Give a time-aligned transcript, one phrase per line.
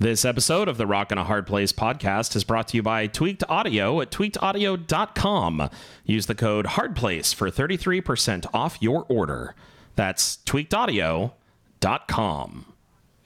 [0.00, 3.08] This episode of the Rock and a Hard Place podcast is brought to you by
[3.08, 5.70] Tweaked Audio at tweakedaudio.com.
[6.04, 9.56] Use the code HARDPLACE for 33% off your order.
[9.96, 12.72] That's tweakedaudio.com.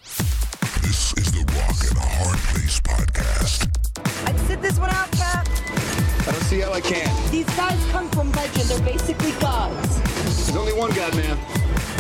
[0.01, 4.27] This is the Rock and a Hard Place podcast.
[4.27, 5.47] I'd sit this one out, Cap.
[5.47, 7.31] I don't see how I can.
[7.31, 8.71] These guys come from legend.
[8.71, 10.01] They're basically gods.
[10.47, 11.37] There's only one God, man.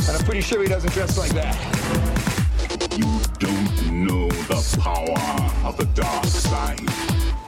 [0.08, 2.21] And I'm pretty sure he doesn't dress like that.
[2.94, 3.06] You
[3.38, 6.78] don't know the power of the dark side.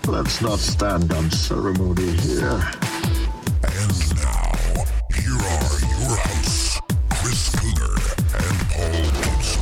[0.08, 2.62] Let's not stand on ceremony here.
[3.62, 4.52] And now,
[5.12, 7.94] here are your hosts, Chris Cooler
[8.40, 9.60] and Paul Gibson.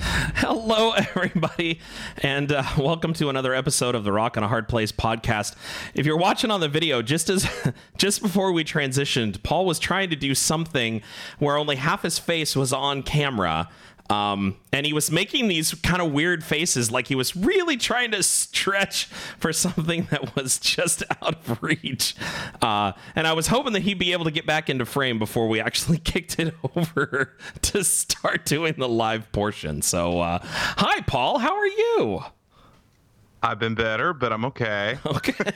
[0.34, 1.78] Hello, everybody,
[2.18, 5.54] and uh, welcome to another episode of the Rock and a Hard Place podcast.
[5.94, 7.48] If you're watching on the video, just as
[7.96, 11.00] just before we transitioned, Paul was trying to do something
[11.38, 13.68] where only half his face was on camera.
[14.10, 18.10] Um, and he was making these kind of weird faces, like he was really trying
[18.10, 19.04] to stretch
[19.38, 22.16] for something that was just out of reach.
[22.60, 25.48] Uh, and I was hoping that he'd be able to get back into frame before
[25.48, 29.80] we actually kicked it over to start doing the live portion.
[29.80, 31.38] So, uh, hi, Paul.
[31.38, 32.24] How are you?
[33.42, 34.98] I've been better, but I'm okay.
[35.06, 35.52] Okay.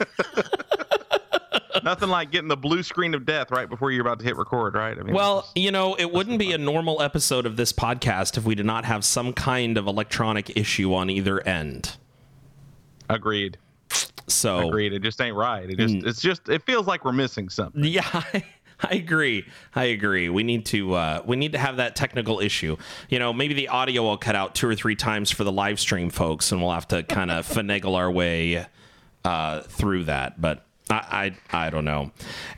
[1.83, 4.75] Nothing like getting the blue screen of death right before you're about to hit record,
[4.75, 4.97] right?
[4.99, 8.45] I mean, Well, you know, it wouldn't be a normal episode of this podcast if
[8.45, 11.97] we did not have some kind of electronic issue on either end.
[13.09, 13.59] agreed,
[14.27, 14.93] So, agreed.
[14.93, 15.69] It just ain't right.
[15.69, 16.07] It just, Mm.
[16.07, 17.85] it's just, it feels like we're missing something.
[17.85, 18.45] Yeah, I,
[18.83, 19.45] I agree.
[19.75, 20.29] I agree.
[20.29, 22.77] We need to uh, we need to have that technical issue.
[23.09, 25.79] You know, maybe the audio will cut out two or three times for the live
[25.79, 28.67] stream folks, and we'll have to kind of finagle our way
[29.25, 30.41] uh, through that.
[30.41, 32.13] But I, I I don't know.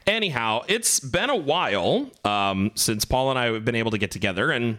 [0.07, 4.11] Anyhow, it's been a while um, since Paul and I have been able to get
[4.11, 4.79] together, and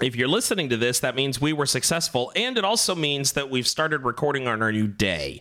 [0.00, 3.50] if you're listening to this, that means we were successful, and it also means that
[3.50, 5.40] we've started recording on our new day.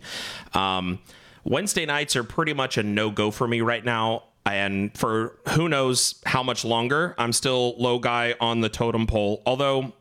[0.53, 0.99] Um,
[1.43, 5.69] Wednesday nights are pretty much a no go for me right now, and for who
[5.69, 7.15] knows how much longer.
[7.17, 9.93] I'm still low guy on the totem pole, although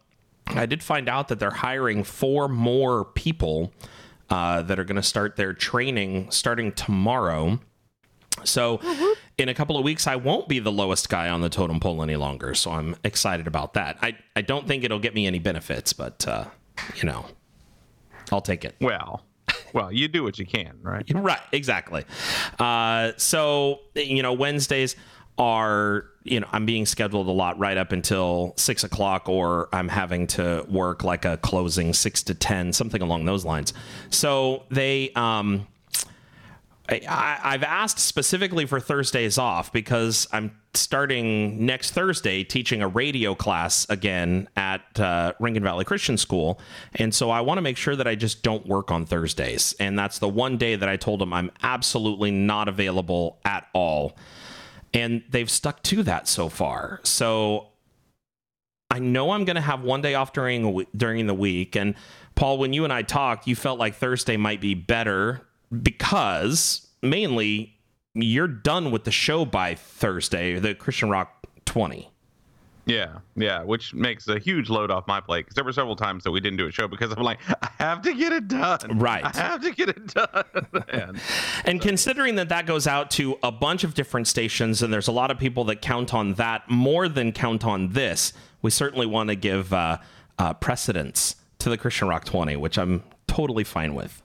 [0.47, 3.73] I did find out that they're hiring four more people
[4.31, 7.61] uh, that are going to start their training starting tomorrow.
[8.45, 8.81] So,
[9.37, 12.03] in a couple of weeks, I won't be the lowest guy on the totem pole
[12.03, 12.55] any longer.
[12.55, 13.99] So, I'm excited about that.
[14.01, 16.45] I, I don't think it'll get me any benefits, but, uh,
[16.97, 17.27] you know,
[18.33, 18.77] I'll take it.
[18.81, 19.25] Well,
[19.73, 21.05] well, you do what you can, right?
[21.15, 22.05] Right, exactly.
[22.59, 24.97] Uh, so, you know, Wednesdays
[25.41, 29.89] are, you know, I'm being scheduled a lot right up until six o'clock, or I'm
[29.89, 33.73] having to work like a closing six to 10, something along those lines.
[34.11, 35.67] So they, um,
[36.91, 43.35] I, I've asked specifically for Thursdays off because I'm starting next Thursday teaching a radio
[43.35, 46.61] class again at uh, Rincon Valley Christian School.
[46.97, 49.75] And so I want to make sure that I just don't work on Thursdays.
[49.81, 54.17] And that's the one day that I told them I'm absolutely not available at all.
[54.93, 57.01] And they've stuck to that so far.
[57.05, 57.69] So
[58.91, 61.77] I know I'm going to have one day off during during the week.
[61.77, 61.95] And
[62.35, 65.47] Paul, when you and I talked, you felt like Thursday might be better
[65.83, 67.79] because mainly
[68.15, 72.11] you're done with the show by Thursday, the Christian Rock 20.
[72.87, 76.25] Yeah, yeah, which makes a huge load off my plate because there were several times
[76.25, 78.99] that we didn't do a show because I'm like, I have to get it done.
[78.99, 79.25] Right.
[79.25, 80.45] I have to get it done.
[80.89, 81.21] and
[81.65, 85.13] And considering that that goes out to a bunch of different stations, and there's a
[85.13, 88.33] lot of people that count on that more than count on this,
[88.63, 89.99] we certainly want to give uh,
[90.39, 94.23] uh, precedence to the Christian Rock 20, which I'm totally fine with.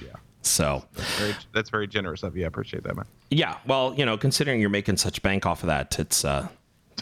[0.00, 0.84] yeah, So,
[1.18, 2.44] very, that's very generous of you.
[2.44, 3.04] I appreciate that, man.
[3.30, 6.48] yeah, well, you know, considering you're making such bank off of that, it's uh,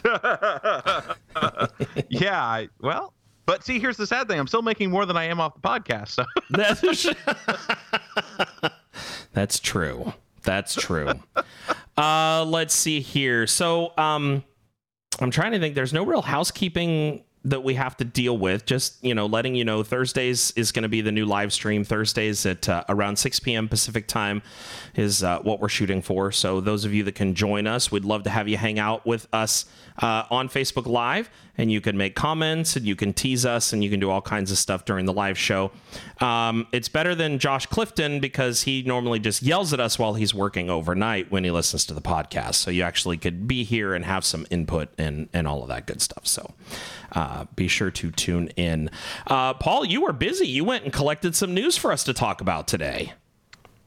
[2.09, 3.13] Yeah, I, well,
[3.45, 5.61] but see, here's the sad thing: I'm still making more than I am off the
[5.61, 6.09] podcast.
[6.09, 7.07] So That's,
[9.33, 10.13] That's true.
[10.43, 11.13] That's true.
[11.97, 13.47] Uh, let's see here.
[13.47, 14.43] So, um,
[15.19, 15.75] I'm trying to think.
[15.75, 18.65] There's no real housekeeping that we have to deal with.
[18.65, 21.83] Just you know, letting you know, Thursdays is going to be the new live stream.
[21.83, 23.67] Thursdays at uh, around 6 p.m.
[23.67, 24.41] Pacific time
[24.95, 26.31] is uh, what we're shooting for.
[26.31, 29.05] So those of you that can join us, we'd love to have you hang out
[29.05, 29.65] with us
[30.01, 33.83] uh, on Facebook Live, and you can make comments and you can tease us and
[33.83, 35.71] you can do all kinds of stuff during the live show.
[36.19, 40.33] Um, it's better than Josh Clifton because he normally just yells at us while he's
[40.33, 42.55] working overnight when he listens to the podcast.
[42.55, 45.85] So you actually could be here and have some input and and all of that
[45.85, 46.25] good stuff.
[46.25, 46.53] So
[47.11, 48.89] uh, be sure to tune in.
[49.27, 50.47] Uh, Paul, you were busy.
[50.47, 53.13] You went and collected some news for us to talk about today.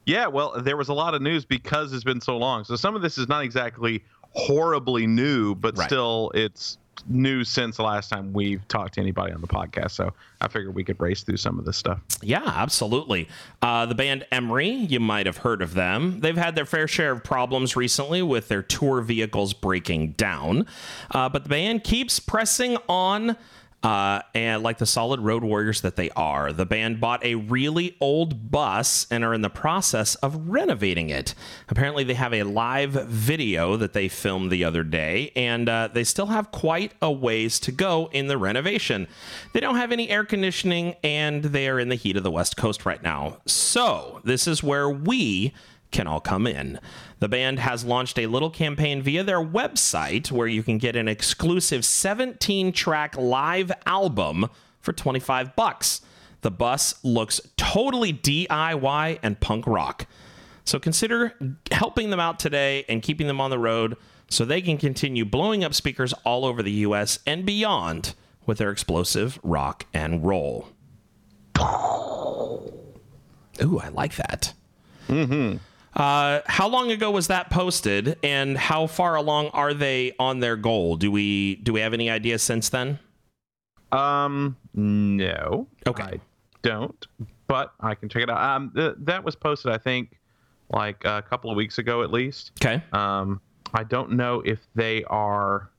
[0.05, 2.63] Yeah, well, there was a lot of news because it's been so long.
[2.63, 5.85] So some of this is not exactly horribly new, but Right.
[5.85, 6.77] still, it's
[7.07, 9.91] news since the last time we've talked to anybody on the podcast.
[9.91, 11.99] So I figured we could race through some of this stuff.
[12.21, 13.27] Yeah, absolutely.
[13.61, 16.19] Uh, the band Emery, you might have heard of them.
[16.19, 20.65] They've had their fair share of problems recently with their tour vehicles breaking down,
[21.11, 23.37] uh, but the band keeps pressing on.
[23.83, 27.95] Uh, and like the solid road warriors that they are, the band bought a really
[28.01, 31.35] old bus and are in the process of renovating it.
[31.69, 36.03] Apparently, they have a live video that they filmed the other day, and uh, they
[36.03, 39.07] still have quite a ways to go in the renovation.
[39.53, 42.57] They don't have any air conditioning, and they are in the heat of the West
[42.57, 43.37] Coast right now.
[43.45, 45.53] So, this is where we
[45.91, 46.79] can all come in.
[47.19, 51.07] The band has launched a little campaign via their website where you can get an
[51.07, 54.47] exclusive 17 track live album
[54.79, 56.01] for 25 bucks.
[56.41, 60.07] The bus looks totally DIY and punk rock.
[60.65, 61.33] So consider
[61.71, 63.97] helping them out today and keeping them on the road
[64.29, 68.13] so they can continue blowing up speakers all over the US and beyond
[68.45, 70.67] with their explosive rock and roll.
[73.61, 74.53] Ooh, I like that.
[75.07, 75.57] Mm-hmm.
[75.97, 80.55] Uh, how long ago was that posted, and how far along are they on their
[80.55, 80.95] goal?
[80.95, 82.99] Do we do we have any idea since then?
[83.91, 85.67] Um, no.
[85.87, 86.03] Okay.
[86.03, 86.19] I
[86.61, 87.07] don't,
[87.47, 88.37] but I can check it out.
[88.37, 90.19] Um, th- that was posted, I think,
[90.69, 92.51] like a couple of weeks ago at least.
[92.61, 92.83] Okay.
[92.91, 93.41] Um,
[93.73, 95.71] I don't know if they are.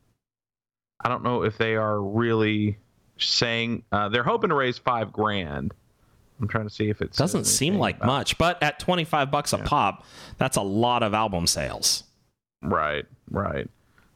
[1.00, 2.76] I don't know if they are really
[3.18, 5.74] saying uh, they're hoping to raise five grand.
[6.40, 9.52] I'm trying to see if it Doesn't seem like about- much, but at 25 bucks
[9.52, 10.04] a pop,
[10.36, 12.04] that's a lot of album sales.
[12.62, 13.68] Right, right.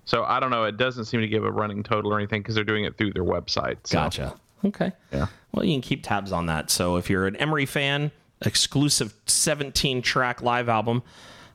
[0.04, 0.64] So I don't know.
[0.64, 3.12] It doesn't seem to give a running total or anything because they're doing it through
[3.12, 3.76] their website.
[3.84, 3.94] So.
[3.94, 4.34] Gotcha.
[4.64, 4.92] Okay.
[5.12, 5.26] Yeah.
[5.52, 6.70] Well, you can keep tabs on that.
[6.70, 8.10] So if you're an Emery fan,
[8.40, 11.02] exclusive 17 track live album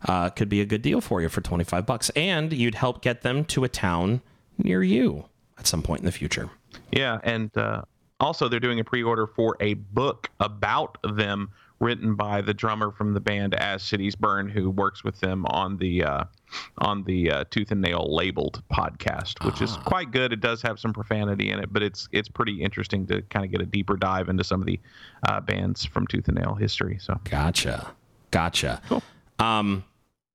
[0.07, 3.21] uh, could be a good deal for you for 25 bucks, and you'd help get
[3.21, 4.21] them to a town
[4.57, 5.25] near you
[5.57, 6.49] at some point in the future.
[6.91, 7.81] Yeah, and uh,
[8.19, 11.49] also they're doing a pre-order for a book about them,
[11.79, 15.77] written by the drummer from the band As Cities Burn, who works with them on
[15.77, 16.23] the uh,
[16.79, 20.33] on the uh, Tooth and Nail labeled podcast, which is quite good.
[20.33, 23.51] It does have some profanity in it, but it's it's pretty interesting to kind of
[23.51, 24.79] get a deeper dive into some of the
[25.27, 26.97] uh, bands from Tooth and Nail history.
[26.99, 27.91] So Gotcha.
[28.31, 28.81] Gotcha.
[29.39, 29.83] Um,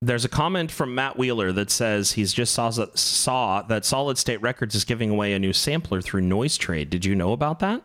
[0.03, 4.43] there's a comment from Matt Wheeler that says he's just saw, saw that Solid State
[4.43, 6.91] Records is giving away a new sampler through Noise Trade.
[6.91, 7.83] Did you know about that?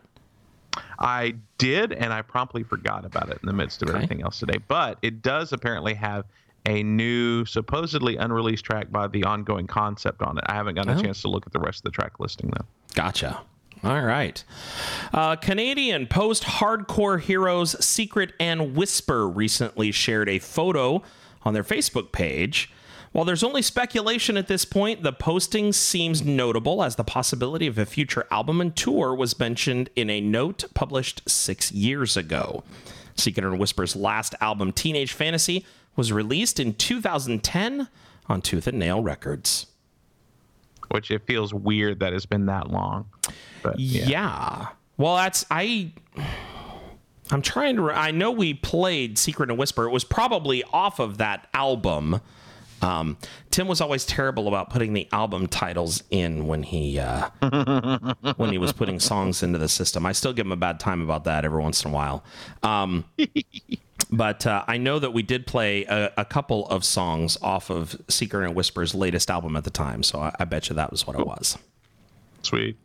[0.98, 3.98] I did, and I promptly forgot about it in the midst of Okay.
[3.98, 4.58] everything else today.
[4.66, 6.24] But it does apparently have
[6.66, 10.44] a new, supposedly unreleased track by the ongoing concept on it.
[10.48, 10.98] I haven't gotten Oh.
[10.98, 12.66] a chance to look at the rest of the track listing though.
[12.94, 13.38] Gotcha.
[13.84, 14.42] All right.
[15.14, 21.00] Uh, Canadian post hardcore heroes Secret and Whisper recently shared a photo
[21.42, 22.70] on their Facebook page.
[23.12, 27.78] While there's only speculation at this point, the posting seems notable as the possibility of
[27.78, 32.64] a future album and tour was mentioned in a note published six years ago.
[33.16, 35.64] Secret and Whisper's last album, Teenage Fantasy,
[35.96, 37.88] was released in 2010
[38.28, 39.66] on Tooth and Nail Records.
[40.90, 43.06] Which it feels weird that it's been that long.
[43.62, 44.06] But yeah.
[44.06, 44.66] Yeah.
[44.96, 45.92] Well, that's I.
[47.30, 47.82] I'm trying to.
[47.82, 49.84] re- I know we played Secret and Whisper.
[49.84, 52.20] It was probably off of that album.
[52.80, 53.18] Um,
[53.50, 57.28] Tim was always terrible about putting the album titles in when he uh,
[58.36, 60.06] when he was putting songs into the system.
[60.06, 62.22] I still give him a bad time about that every once in a while.
[62.62, 63.04] Um,
[64.10, 68.00] but uh, I know that we did play a, a couple of songs off of
[68.08, 71.06] Secret and Whisper's latest album at the time, so I, I bet you that was
[71.06, 71.58] what it was.
[72.42, 72.76] Sweet.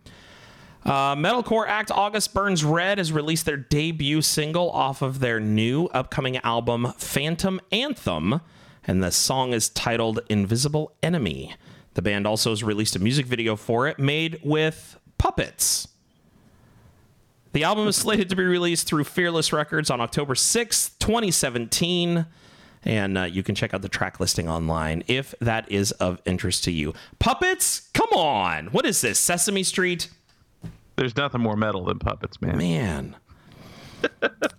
[0.85, 5.85] Uh, metalcore act August Burns Red has released their debut single off of their new
[5.87, 8.41] upcoming album, Phantom Anthem,
[8.85, 11.55] and the song is titled Invisible Enemy.
[11.93, 15.87] The band also has released a music video for it made with puppets.
[17.53, 22.25] The album is slated to be released through Fearless Records on October 6th, 2017.
[22.83, 26.65] And uh, you can check out the track listing online if that is of interest
[26.65, 26.93] to you.
[27.19, 27.89] Puppets?
[27.93, 28.67] Come on.
[28.67, 29.19] What is this?
[29.19, 30.09] Sesame Street?
[30.95, 32.57] There's nothing more metal than puppets, man.
[32.57, 33.15] Man.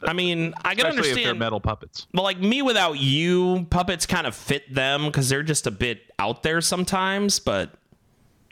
[0.02, 2.06] I mean, I can Especially if they're metal puppets.
[2.12, 6.02] But like me without you, puppets kind of fit them because they're just a bit
[6.18, 7.38] out there sometimes.
[7.38, 7.74] But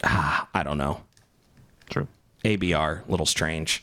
[0.05, 1.03] ah, I don't know.
[1.89, 2.09] True.
[2.45, 3.83] ABR, a little strange.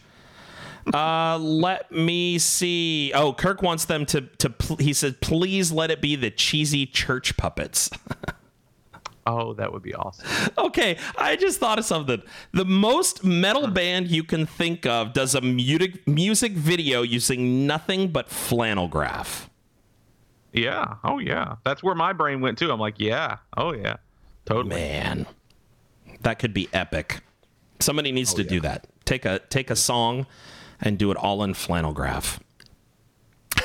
[0.94, 3.12] Uh, let me see.
[3.14, 4.50] Oh, Kirk wants them to to.
[4.50, 7.90] Pl- he said, "Please let it be the cheesy church puppets."
[9.30, 10.26] Oh, that would be awesome.
[10.58, 12.24] okay, I just thought of something.
[12.52, 13.74] The most metal hmm.
[13.74, 19.48] band you can think of does a music music video using nothing but flannel graph.
[20.52, 20.96] Yeah.
[21.04, 21.58] Oh, yeah.
[21.64, 22.72] That's where my brain went too.
[22.72, 23.38] I'm like, yeah.
[23.56, 23.98] Oh, yeah.
[24.46, 24.76] Totally.
[24.76, 25.28] Man,
[26.22, 27.20] that could be epic.
[27.80, 28.88] Somebody needs oh, to do that.
[29.06, 30.26] Take a take a song
[30.82, 32.40] and do it all in flannel graph.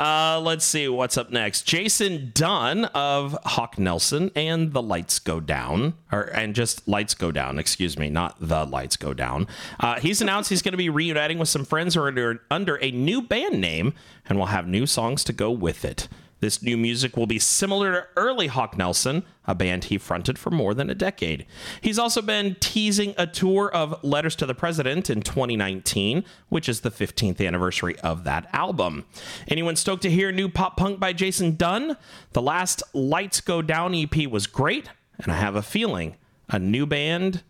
[0.00, 1.66] Uh, let's see what's up next.
[1.66, 7.30] Jason Dunn of Hawk Nelson and the Lights Go Down, or and just Lights Go
[7.30, 7.58] Down.
[7.58, 9.46] Excuse me, not the Lights Go Down.
[9.78, 12.76] Uh, he's announced he's going to be reuniting with some friends who are under, under
[12.80, 13.92] a new band name,
[14.26, 16.08] and will have new songs to go with it.
[16.40, 20.50] This new music will be similar to early Hawk Nelson, a band he fronted for
[20.50, 21.46] more than a decade.
[21.80, 26.80] He's also been teasing a tour of Letters to the President in 2019, which is
[26.80, 29.04] the 15th anniversary of that album.
[29.48, 31.96] Anyone stoked to hear new pop punk by Jason Dunn?
[32.32, 36.16] The last Lights Go Down EP was great, and I have a feeling
[36.48, 37.42] a new band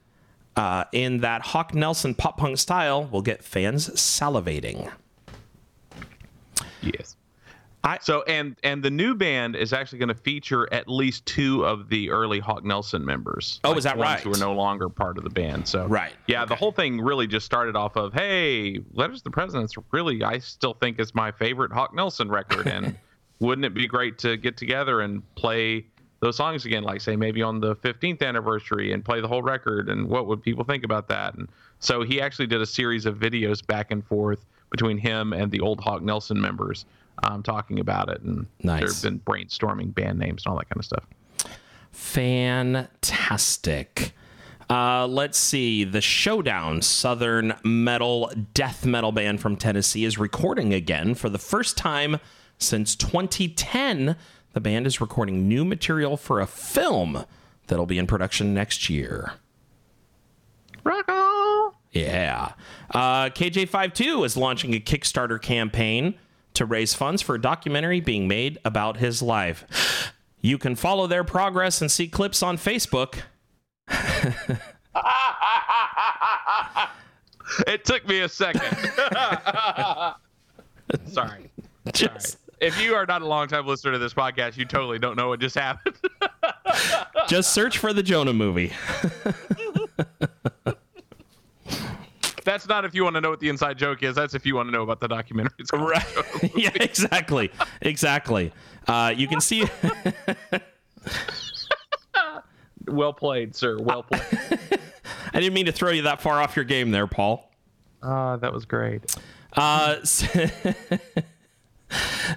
[0.57, 4.91] uh, in that Hawk Nelson pop punk style will get fans salivating.
[6.83, 7.17] Yes.
[7.83, 11.65] I, so and and the new band is actually going to feature at least two
[11.65, 13.59] of the early Hawk Nelson members.
[13.65, 14.21] Oh, is that right?
[14.21, 15.67] Who are no longer part of the band.
[15.67, 16.13] So Right.
[16.27, 20.23] yeah, the whole thing really just started off of hey, Letters to the President's really
[20.23, 22.99] I still think is my favorite Hawk Nelson record, and
[23.41, 25.87] wouldn't it be great to get together and play
[26.21, 29.89] those songs again, like say maybe on the 15th anniversary and play the whole record,
[29.89, 31.35] and what would people think about that?
[31.35, 35.51] And so he actually did a series of videos back and forth between him and
[35.51, 36.85] the old Hawk Nelson members
[37.23, 38.81] um, talking about it, and Nice.
[38.81, 41.05] there have been brainstorming band names and all that kind of stuff.
[42.71, 44.13] Fantastic.
[44.69, 45.83] Uh, let's see.
[45.85, 51.77] The Showdown, Southern metal death metal band from Tennessee, is recording again for the first
[51.77, 52.19] time
[52.59, 54.17] since 2010.
[54.53, 57.25] The band is recording new material for a film
[57.67, 59.33] that'll be in production next year.
[60.85, 61.73] Rock on!
[61.93, 62.53] Yeah.
[62.93, 66.15] Uh, KJ52 is launching a Kickstarter campaign
[66.55, 70.13] to raise funds for a documentary being made about his life.
[70.41, 73.21] You can follow their progress and see clips on Facebook.
[77.67, 78.63] It took me a second.
[81.07, 81.51] Sorry.
[81.93, 85.29] Just, If you are not a longtime listener to this podcast, you totally don't know
[85.29, 85.97] what just happened.
[87.29, 88.73] just search for the Jonah movie.
[92.51, 94.17] That's not if you want to know what the inside joke is.
[94.17, 95.53] That's if you want to know about the documentary.
[95.61, 96.53] It's called Right.
[96.57, 97.49] yeah, exactly.
[97.83, 98.53] Exactly.
[98.89, 99.65] Uh, you can see.
[102.87, 103.79] Well played, sir.
[103.79, 104.25] Well played.
[105.33, 107.49] I didn't mean to throw you that far off your game there, Paul.
[108.03, 109.15] Ah, that was great.
[109.53, 110.03] Uh,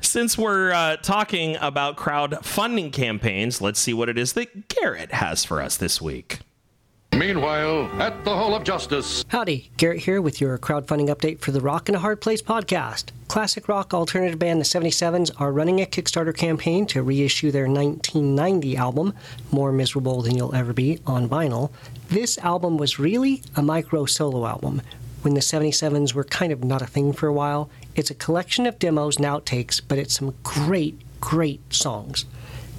[0.02, 5.44] since we're uh, talking about crowdfunding campaigns, let's see what it is that Garrett has
[5.44, 6.42] for us this week.
[7.18, 11.62] Meanwhile, at the Hall of Justice, Howdy, Garrett here with your crowdfunding update for the
[11.62, 13.12] Rock in a Hard Place podcast.
[13.28, 18.76] Classic rock alternative band The 77s are running a Kickstarter campaign to reissue their 1990
[18.78, 19.14] album,
[19.52, 21.72] More Miserable Than You'll Ever Be, on vinyl.
[22.10, 24.82] This album was really a micro solo album.
[25.22, 28.66] When the 77s were kind of not a thing for a while, it's a collection
[28.66, 32.26] of demos and outtakes, but it's some great, great songs.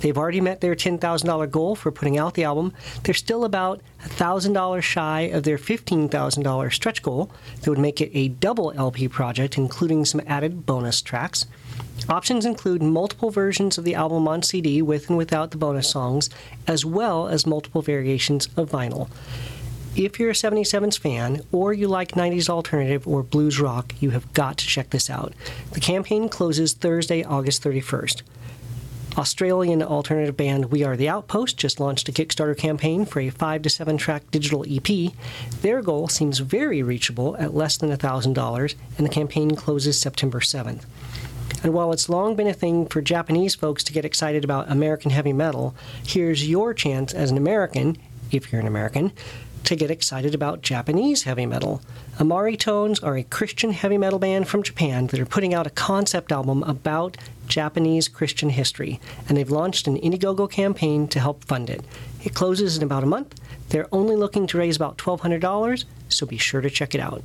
[0.05, 2.75] They've already met their $10,000 goal for putting out the album.
[3.05, 7.31] They're still about $1,000 shy of their $15,000 stretch goal
[7.63, 11.47] that would make it a double LP project, including some added bonus tracks.
[12.07, 16.29] Options include multiple versions of the album on CD with and without the bonus songs,
[16.67, 19.09] as well as multiple variations of vinyl.
[19.97, 24.31] If you're a 77s fan or you like 90s alternative or blues rock, you have
[24.35, 25.33] got to check this out.
[25.73, 28.21] The campaign closes Thursday, August 31st.
[29.17, 33.63] Australian alternative band We Are the Outpost just launched a Kickstarter campaign for a 5
[33.63, 35.13] to 7 track digital EP.
[35.63, 40.83] Their goal seems very reachable at less than $1,000, and the campaign closes September 7th.
[41.63, 45.13] And while it's long been a thing for Japanese folks to get excited about American
[45.13, 47.97] heavy metal, here's your chance as an American,
[48.33, 49.13] if you're an American,
[49.65, 51.81] to get excited about Japanese heavy metal.
[52.21, 55.71] Amari Tones are a Christian heavy metal band from Japan that are putting out a
[55.71, 57.17] concept album about
[57.49, 61.85] Japanese Christian history, and they've launched an Indiegogo campaign to help fund it.
[62.23, 63.41] It closes in about a month.
[63.69, 67.23] They're only looking to raise about $1,200, so be sure to check it out.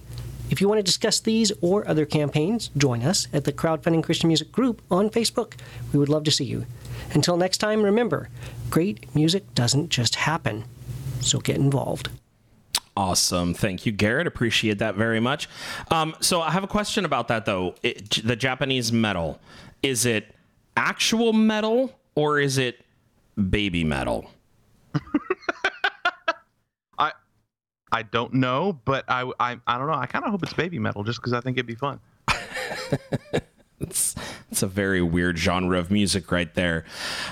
[0.50, 4.30] If you want to discuss these or other campaigns, join us at the Crowdfunding Christian
[4.30, 5.54] Music group on Facebook.
[5.94, 6.66] We would love to see you.
[7.14, 8.30] Until next time, remember
[8.70, 10.66] great music doesn't just happen,
[11.22, 12.10] so get involved.
[13.00, 13.54] Awesome.
[13.54, 14.28] Thank you, Garrett.
[14.28, 15.48] Appreciate that very much.
[15.90, 17.76] Um, so I have a question about that, though.
[17.82, 19.40] It, the Japanese metal,
[19.84, 20.36] is it
[20.76, 22.84] actual metal or is it
[23.50, 24.30] baby metal?
[26.98, 27.12] I
[27.92, 29.94] I don't know, but I I, I don't know.
[29.94, 32.00] I kind of hope it's baby metal just because I think it'd be fun.
[33.80, 34.14] It's,
[34.52, 36.84] it's a very weird genre of music right there.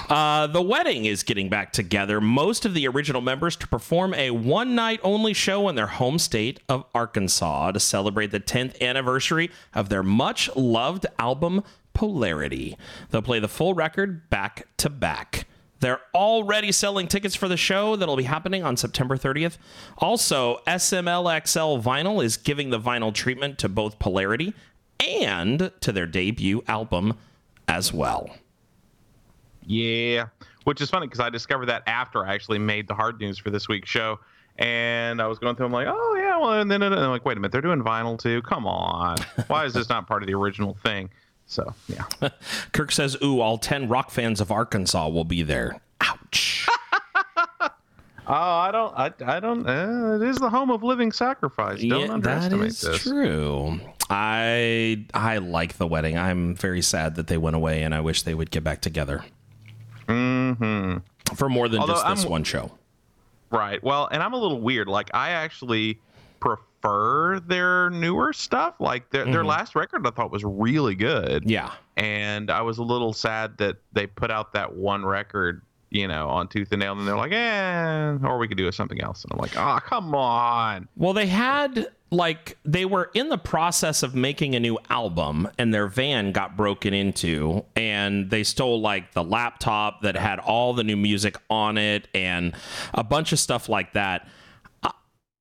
[0.10, 2.22] Uh, the wedding is getting back together.
[2.22, 6.18] Most of the original members to perform a one night only show in their home
[6.20, 11.64] state of Arkansas to celebrate the 10th anniversary of their much loved album
[11.98, 12.78] Polarity.
[13.10, 15.48] They'll play the full record back to back.
[15.80, 19.58] They're already selling tickets for the show that'll be happening on September 30th.
[19.98, 24.54] Also, SMLXL Vinyl is giving the vinyl treatment to both Polarity
[25.00, 27.16] and to their debut album
[27.68, 28.30] as well.
[29.66, 30.28] Yeah,
[30.66, 33.50] which is funny because I discovered that after I actually made the hard news for
[33.50, 34.20] this week's show.
[34.60, 37.26] And I was going through, I'm like, oh, yeah, well, and then and I'm like,
[37.26, 38.44] wait a minute, they're doing vinyl too?
[38.44, 39.18] Come on.
[39.48, 41.10] Why is this not part of the original thing?
[41.48, 42.30] So, yeah.
[42.74, 45.80] Kirk says, ooh, all 10 rock fans of Arkansas will be there.
[46.02, 46.68] Ouch.
[48.30, 51.80] Oh, I don't, I, I don't, uh, it is the home of living sacrifice.
[51.82, 53.02] Don't yeah, underestimate is this.
[53.04, 53.80] true.
[54.10, 56.18] I I like the wedding.
[56.18, 59.24] I'm very sad that they went away, and I wish they would get back together.
[60.10, 61.36] Mm-hmm.
[61.36, 62.72] For more than Although just this I'm- one show.
[63.50, 63.82] Right.
[63.82, 64.90] Well, and I'm a little weird.
[64.90, 66.02] Like, I actually
[66.42, 68.76] prefer their newer stuff.
[68.80, 71.44] Like, their, their last record I thought was really good.
[71.44, 71.50] Mm-hmm.
[71.50, 71.72] Yeah.
[71.96, 76.30] and I was a little sad that they put out that one record, you know,
[76.30, 79.24] on Tooth and Nail, and they're like, eh, or we could do something else.
[79.24, 80.88] And I'm like, oh, come on.
[80.96, 85.74] Well, they had like they were in the process of making a new album and
[85.74, 90.86] their van got broken into and they stole like the laptop that had all the
[90.86, 92.54] new music on it and
[92.94, 94.26] a bunch of stuff like that.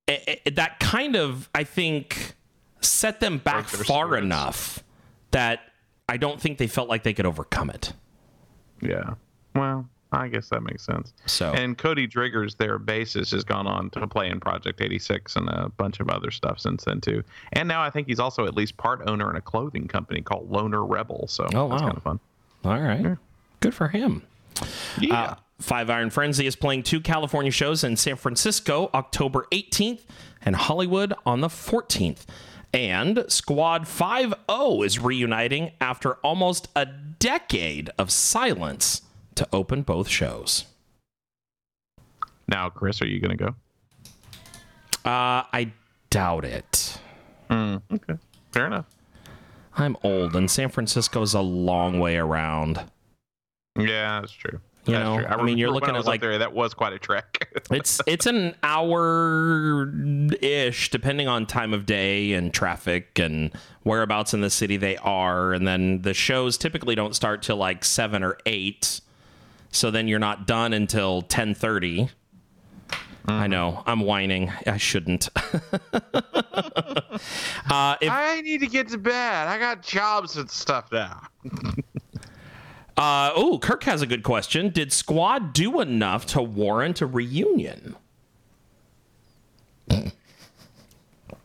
[0.06, 2.34] It- it- that kind of I think
[2.80, 4.24] set them back their far spirits.
[4.24, 4.84] enough
[5.32, 5.60] that
[6.08, 7.92] I don't think they felt like they could overcome it.
[8.80, 9.14] Yeah.
[9.54, 11.12] Well, I guess that makes sense.
[11.26, 15.48] So- and Cody Driggers, their bassist, has gone on to play in Project 86 and
[15.48, 17.24] a bunch of other stuff since then too.
[17.54, 20.48] And now I think he's also at least part owner in a clothing company called
[20.50, 21.26] Loner Rebel.
[21.26, 21.88] So Oh, that's wow.
[21.88, 22.20] kind of fun.
[22.64, 23.16] All right.
[23.60, 24.22] Good for him.
[25.00, 25.20] Yeah.
[25.22, 30.02] Uh, Five Iron Frenzy is playing two California shows in San Francisco October 18th
[30.42, 32.24] and Hollywood on the 14th.
[32.74, 39.02] And Squad 5 0 is reuniting after almost a decade of silence
[39.36, 40.66] to open both shows.
[42.48, 43.54] now, Chris, are you going to go?
[45.10, 45.72] Uh, I
[46.10, 46.98] doubt it.
[47.50, 48.14] Okay.
[48.52, 48.86] Fair enough.
[49.76, 52.82] I'm old, and San Francisco's a long way around.
[53.78, 54.60] Yeah, that's true.
[54.86, 55.26] You That's know, true.
[55.26, 57.42] I mean, you're looking at, like- there, that was quite a trek.
[57.70, 59.92] It's it's an hour
[60.40, 63.50] ish, depending on time of day and traffic and
[63.82, 65.52] whereabouts in the city they are.
[65.52, 69.00] And then the shows typically don't start till like seven or eight,
[69.72, 72.08] so then you're not done until ten thirty.
[73.26, 74.52] I know I'm whining.
[74.66, 75.28] I shouldn't.
[75.92, 79.48] uh, if I need to get to bed.
[79.48, 81.26] I got jobs and stuff now.
[82.96, 84.70] Uh, oh, Kirk has a good question.
[84.70, 87.96] Did Squad do enough to warrant a reunion?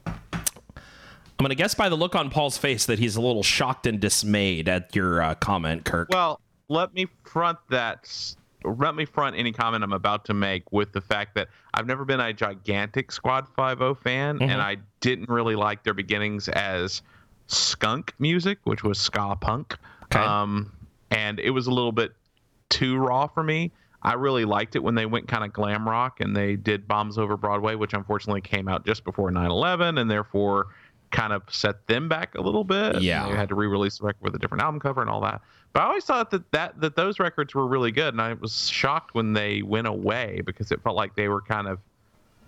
[0.06, 3.88] I'm going to guess by the look on Paul's face that he's a little shocked
[3.88, 6.10] and dismayed at your uh, comment, Kirk.
[6.12, 8.36] Well, let me front that.
[8.64, 12.06] Let me front any comment I'm about to make with the fact that I've never
[12.06, 14.52] been a gigantic Squad 50 fan, Mm-hmm.
[14.52, 17.02] and I didn't really like their beginnings as
[17.48, 19.76] skunk music, which was ska punk.
[20.04, 20.20] Okay.
[20.20, 20.72] Um,
[21.12, 22.14] and it was a little bit
[22.70, 23.72] too raw for me.
[24.02, 27.20] I really liked it when they went kind of glam rock and they did Bombs
[27.20, 30.68] Over Broadway, which unfortunately came out just before 9 11 and therefore
[31.12, 33.02] kind of set them back a little bit.
[33.02, 33.28] Yeah.
[33.30, 35.42] They had to re release the record with a different album cover and all that.
[35.74, 38.14] But I always thought that, that, that those records were really good.
[38.14, 41.68] And I was shocked when they went away because it felt like they were kind
[41.68, 41.80] of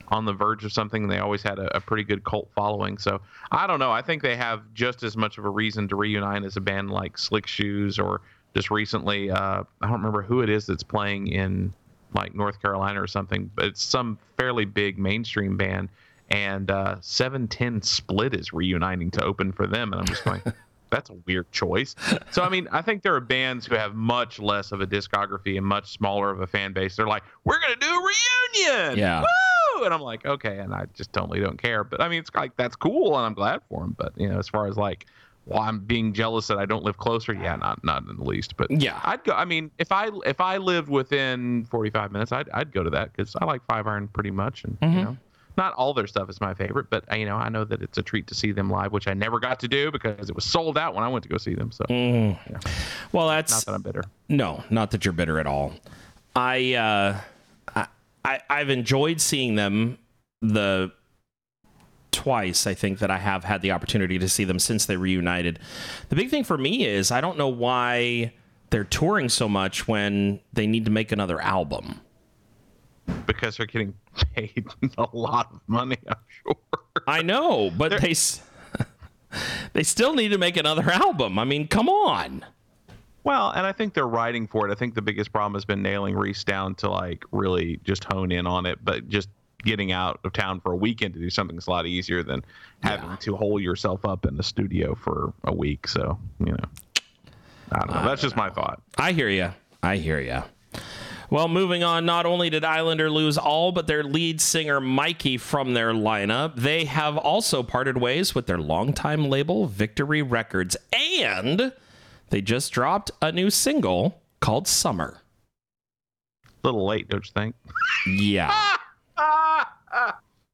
[0.09, 1.07] on the verge of something.
[1.07, 2.97] They always had a, a pretty good cult following.
[2.97, 3.21] So
[3.51, 3.91] I don't know.
[3.91, 6.89] I think they have just as much of a reason to reunite as a band
[6.89, 8.21] like Slick Shoes or
[8.55, 9.31] just recently.
[9.31, 11.73] Uh, I don't remember who it is that's playing in
[12.13, 15.89] like North Carolina or something, but it's some fairly big mainstream band.
[16.29, 19.93] And uh, 710 Split is reuniting to open for them.
[19.93, 20.41] And I'm just going,
[20.89, 21.95] that's a weird choice.
[22.31, 25.57] So, I mean, I think there are bands who have much less of a discography
[25.57, 26.95] and much smaller of a fan base.
[26.95, 28.97] They're like, we're going to do a reunion.
[28.97, 29.21] Yeah.
[29.21, 29.85] Woo!
[29.85, 30.59] And I'm like, okay.
[30.59, 31.83] And I just totally don't care.
[31.83, 33.17] But I mean, it's like, that's cool.
[33.17, 33.95] And I'm glad for them.
[33.97, 35.07] But, you know, as far as like,
[35.45, 37.33] well, I'm being jealous that I don't live closer.
[37.33, 38.55] Yeah, not not in the least.
[38.57, 38.99] But Yeah.
[39.03, 39.33] I'd go.
[39.33, 43.11] I mean, if I if I lived within 45 minutes, I'd I'd go to that
[43.11, 44.97] because I like Five Iron pretty much, and Mm-hmm.
[44.97, 45.17] you know,
[45.55, 48.01] not all their stuff is my favorite, but you know, I know that it's a
[48.01, 50.77] treat to see them live, which I never got to do because it was sold
[50.79, 51.71] out when I went to go see them.
[51.71, 51.85] So
[53.11, 54.03] well, that's not that I'm bitter.
[54.29, 55.73] No, not that you're bitter at all.
[56.35, 57.21] I, uh,
[57.75, 57.87] I,
[58.25, 59.99] I I've enjoyed seeing them
[60.41, 60.91] the
[62.13, 65.59] twice, I think, that I have had the opportunity to see them since they reunited.
[66.09, 68.33] The big thing for me is I don't know why
[68.69, 71.99] they're touring so much when they need to make another album.
[73.25, 73.93] because they're getting
[74.35, 74.65] paid
[74.97, 75.97] a lot of money.
[76.07, 76.55] I'm sure.
[77.07, 78.41] I know, but they s-
[79.73, 81.37] they still need to make another album.
[81.37, 82.45] I mean, come on.
[83.25, 84.71] Well, and I think they're writing for it.
[84.71, 88.31] I think the biggest problem has been nailing Reese down to like really just hone
[88.31, 89.29] in on it, but just
[89.63, 92.43] getting out of town for a weekend to do something is a lot easier than
[92.83, 93.15] having Yeah.
[93.17, 95.87] to hole yourself up in the studio for a week.
[95.87, 96.65] So, you know,
[97.71, 98.03] I don't know.
[98.05, 98.81] That's just my thought.
[98.97, 99.51] I hear you.
[99.81, 100.43] I hear you.
[101.29, 105.73] Well, moving on, not only did Islander lose all but their lead singer Mikey from
[105.73, 110.77] their lineup, they have also parted ways with their longtime label, Victory Records,
[111.17, 111.73] and
[112.29, 115.21] they just dropped a new single called Summer.
[116.45, 117.55] A little late, don't you think?
[118.07, 118.53] Yeah.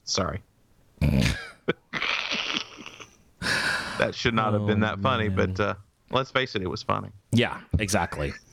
[0.04, 0.42] Sorry.
[4.00, 5.76] that should not have been that funny, but uh,
[6.12, 7.10] let's face it, it was funny.
[7.32, 8.34] Yeah, exactly.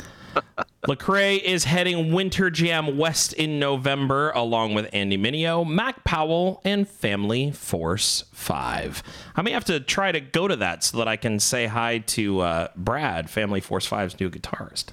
[0.87, 6.87] Lecrae is heading Winter Jam West in November, along with Andy Mineo, Mac Powell, and
[6.87, 9.03] Family Force 5.
[9.35, 11.99] I may have to try to go to that so that I can say hi
[11.99, 14.91] to uh, Brad, Family Force 5's new guitarist.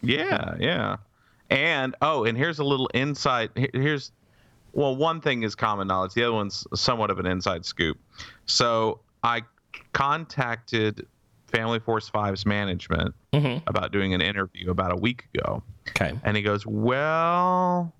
[0.00, 0.96] Yeah, yeah.
[1.50, 3.50] And oh, and here's a little insight.
[3.74, 4.12] Here's
[4.72, 6.14] well, one thing is common knowledge.
[6.14, 7.98] The other one's somewhat of an inside scoop.
[8.46, 9.42] So I
[9.92, 11.06] contacted
[11.46, 13.68] Family Force 5's management mm-hmm.
[13.68, 15.62] about doing an interview about a week ago.
[15.90, 16.12] Okay.
[16.24, 17.92] And he goes, Well,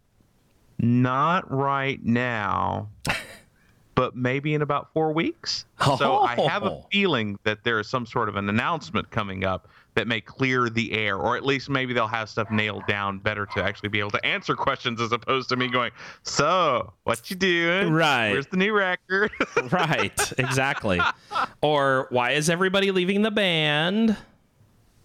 [0.78, 2.88] not right now,
[3.94, 5.66] but maybe in about four weeks.
[5.98, 6.86] So I have a Oh.
[6.90, 10.92] feeling that there is some sort of an announcement coming up that may clear the
[10.92, 14.10] air, or at least maybe they'll have stuff nailed down better to actually be able
[14.10, 15.90] to answer questions as opposed to me going,
[16.22, 17.92] So, what you doing?
[17.92, 18.32] Right.
[18.32, 19.30] Where's the new record?
[19.70, 21.00] Right, exactly.
[21.60, 24.16] or why is everybody leaving the band?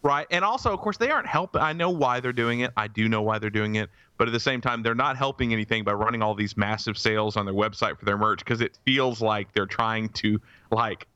[0.03, 0.27] Right.
[0.31, 1.61] And also, of course, they aren't helping.
[1.61, 2.71] I know why they're doing it.
[2.77, 3.89] I do know why they're doing it.
[4.17, 7.35] But at the same time, they're not helping anything by running all these massive sales
[7.37, 10.39] on their website for their merch because it feels like they're trying to,
[10.71, 11.07] like,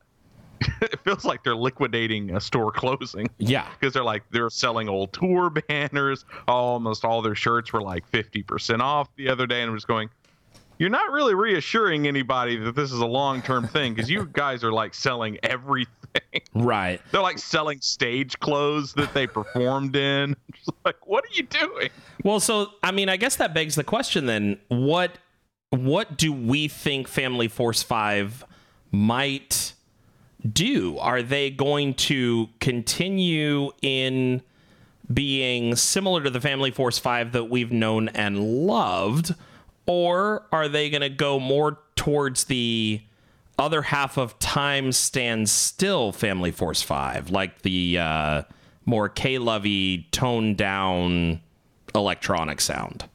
[0.82, 3.30] it feels like they're liquidating a store closing.
[3.38, 3.68] Yeah.
[3.80, 6.26] Because they're like, they're selling old tour banners.
[6.48, 9.62] Almost all their shirts were like 50% off the other day.
[9.62, 10.10] And I'm just going,
[10.78, 14.64] you're not really reassuring anybody that this is a long term thing because you guys
[14.64, 15.92] are like selling everything.
[16.54, 17.00] Right.
[17.12, 20.36] They're like selling stage clothes that they performed in.
[20.54, 21.90] Just like, what are you doing?
[22.24, 25.18] Well, so I mean, I guess that begs the question then: what
[25.70, 28.44] what do we think Family Force Five
[28.92, 29.74] might
[30.50, 30.98] do?
[30.98, 34.42] Are they going to continue in
[35.14, 39.36] being similar to the Family Force Five that we've known and loved,
[39.86, 43.02] or are they going to go more towards the
[43.60, 48.44] other half of Time Stands Still Family Force Five, like the uh,
[48.86, 51.42] more K Lovey, toned down
[51.94, 53.06] electronic sound?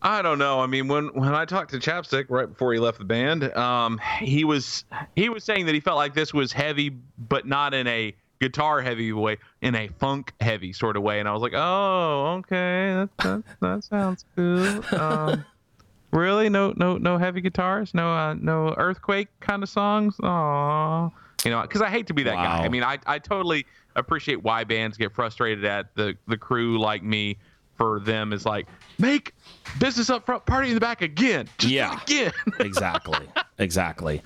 [0.00, 0.60] I don't know.
[0.60, 4.00] I mean, when when I talked to Chapstick right before he left the band, um,
[4.20, 4.84] he was
[5.16, 8.80] he was saying that he felt like this was heavy, but not in a guitar
[8.80, 11.18] heavy way, in a funk heavy sort of way.
[11.18, 15.00] And I was like, oh, okay, that that, that sounds cool.
[15.00, 15.44] Um,
[16.12, 20.16] really, no no no heavy guitars, no uh, no earthquake kind of songs.
[20.18, 21.10] Aww.
[21.44, 22.64] You know, because I hate to be that guy.
[22.64, 27.02] I mean, I, I totally appreciate why bands get frustrated at the the crew like
[27.02, 27.36] me.
[27.76, 28.66] For them is like
[28.98, 29.34] make
[29.78, 31.48] business up front, party in the back again.
[31.58, 32.00] Just Yeah.
[32.02, 32.32] again.
[32.60, 33.26] exactly.
[33.58, 34.22] Exactly.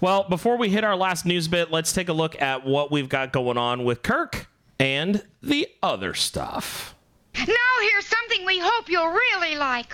[0.00, 3.08] Well, before we hit our last news bit, let's take a look at what we've
[3.08, 4.48] got going on with Kirk
[4.78, 6.94] and the other stuff.
[7.36, 7.44] Now
[7.82, 9.92] here's something we hope you'll really like.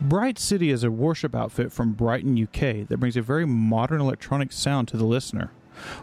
[0.00, 4.50] Bright City is a worship outfit from Brighton, UK that brings a very modern electronic
[4.50, 5.52] sound to the listener.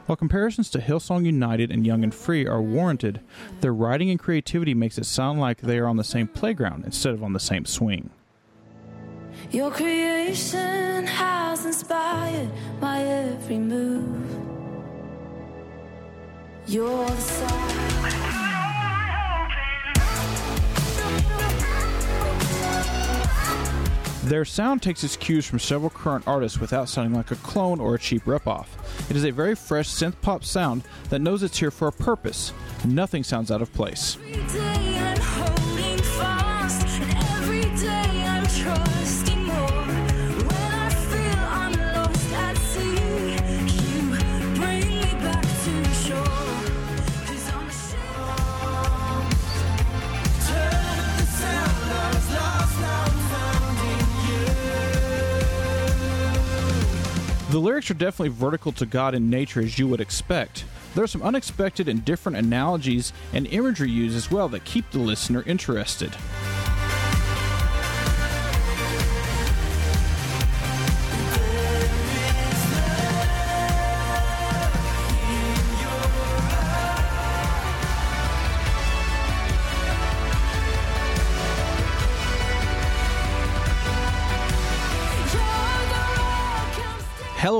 [0.05, 3.21] While comparisons to Hillsong United and Young and Free are warranted,
[3.61, 7.13] their writing and creativity makes it sound like they are on the same playground instead
[7.13, 8.09] of on the same swing.
[9.51, 12.49] Your creation has inspired
[12.81, 14.57] my every move.
[16.67, 18.26] The side.
[24.27, 27.95] Their sound takes its cues from several current artists without sounding like a clone or
[27.95, 28.67] a cheap ripoff.
[29.09, 32.51] It is a very fresh synth pop sound that knows it's here for a purpose.
[32.83, 34.17] Nothing sounds out of place.
[57.49, 60.65] The lyrics are definitely vertical to God and nature as you would expect.
[60.93, 64.99] There are some unexpected and different analogies and imagery used as well that keep the
[64.99, 66.13] listener interested.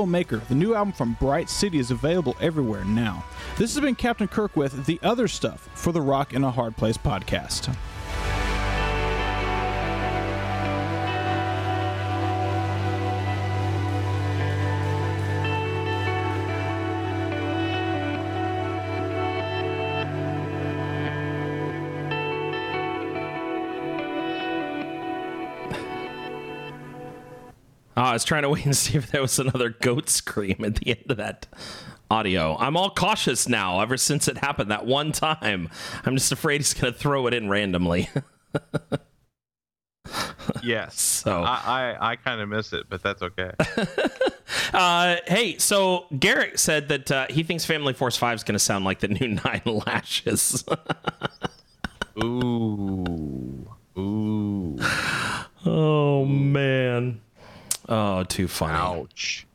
[0.06, 3.24] Maker, the new album from Bright City, is available everywhere now.
[3.56, 6.76] This has been Captain Kirk with The Other Stuff for the Rock in a Hard
[6.76, 7.74] Place podcast.
[27.98, 30.76] Oh, I was trying to wait and see if there was another goat scream at
[30.76, 31.46] the end of that
[32.10, 32.56] audio.
[32.58, 35.68] I'm all cautious now ever since it happened that one time.
[36.04, 38.08] I'm just afraid he's going to throw it in randomly.
[40.62, 40.98] Yes.
[40.98, 43.52] So- I I, I kind of miss it, but that's okay.
[44.72, 48.58] Uh, hey, so Garrett said that uh, he thinks Family Force 5 is going to
[48.58, 50.64] sound like the new Nine Lashes.
[52.22, 53.66] Ooh.
[53.98, 54.78] Ooh.
[55.66, 57.20] oh, man.
[57.88, 58.74] Oh, too funny.
[58.74, 59.46] Ouch.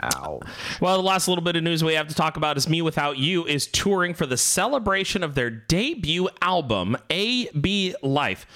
[0.00, 0.42] Ouch.
[0.80, 3.18] Well, the last little bit of news we have to talk about is Me Without
[3.18, 7.94] You is touring for the celebration of their debut album, A.B.
[8.02, 8.46] Life,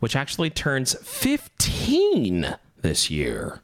[0.00, 3.60] which actually turns 15 this year.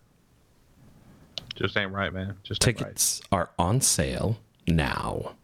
[1.55, 2.37] Just ain't right, man.
[2.43, 2.89] Just ain't right.
[2.89, 5.35] Tickets are on sale now.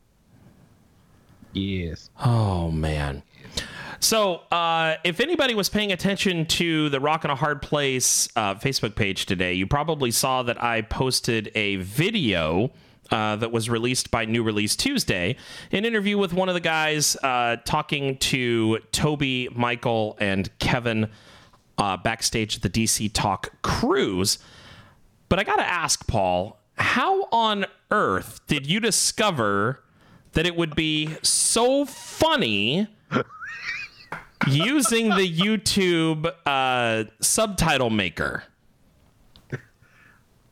[1.53, 2.11] Yes.
[2.23, 3.23] Oh man.
[4.03, 8.57] So, uh, if anybody was paying attention to the Rock and a Hard Place uh,
[8.57, 12.73] Facebook page today, you probably saw that I posted a video
[13.13, 15.37] uh, that was released by New Release Tuesday,
[15.71, 21.09] an interview with one of the guys uh, talking to Toby, Michael, and Kevin
[21.79, 24.39] uh, backstage at the DC Talk cruise.
[25.29, 29.85] But I got to ask, Paul, how on earth did you discover
[30.33, 32.89] that it would be so funny
[34.47, 38.45] using the YouTube uh, subtitle maker?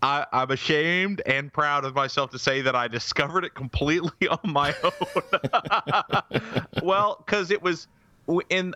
[0.03, 4.38] I, I'm ashamed and proud of myself to say that I discovered it completely on
[4.44, 6.22] my own.
[6.83, 7.87] well, because it was
[8.48, 8.74] in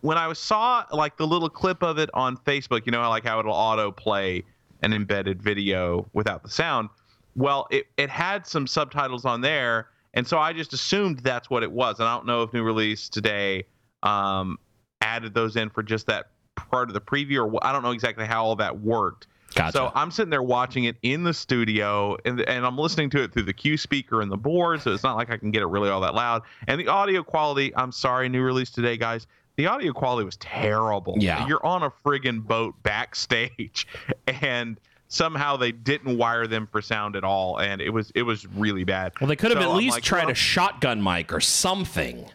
[0.00, 2.86] when I saw like the little clip of it on Facebook.
[2.86, 4.44] You know, like how it'll auto play
[4.82, 6.88] an embedded video without the sound.
[7.36, 11.62] Well, it it had some subtitles on there, and so I just assumed that's what
[11.62, 11.98] it was.
[11.98, 13.64] And I don't know if new release today
[14.02, 14.58] um,
[15.00, 18.26] added those in for just that part of the preview, or I don't know exactly
[18.26, 19.26] how all that worked.
[19.54, 19.72] Gotcha.
[19.72, 23.32] So I'm sitting there watching it in the studio, and and I'm listening to it
[23.32, 25.66] through the cue speaker and the board, so it's not like I can get it
[25.66, 26.42] really all that loud.
[26.68, 29.26] And the audio quality, I'm sorry, new release today, guys.
[29.56, 31.16] The audio quality was terrible.
[31.18, 31.46] Yeah.
[31.46, 33.86] You're on a friggin' boat backstage,
[34.26, 38.46] and somehow they didn't wire them for sound at all, and it was it was
[38.46, 39.12] really bad.
[39.20, 41.40] Well, they could have So at I'm least like, tried well, a shotgun mic or
[41.40, 42.26] something.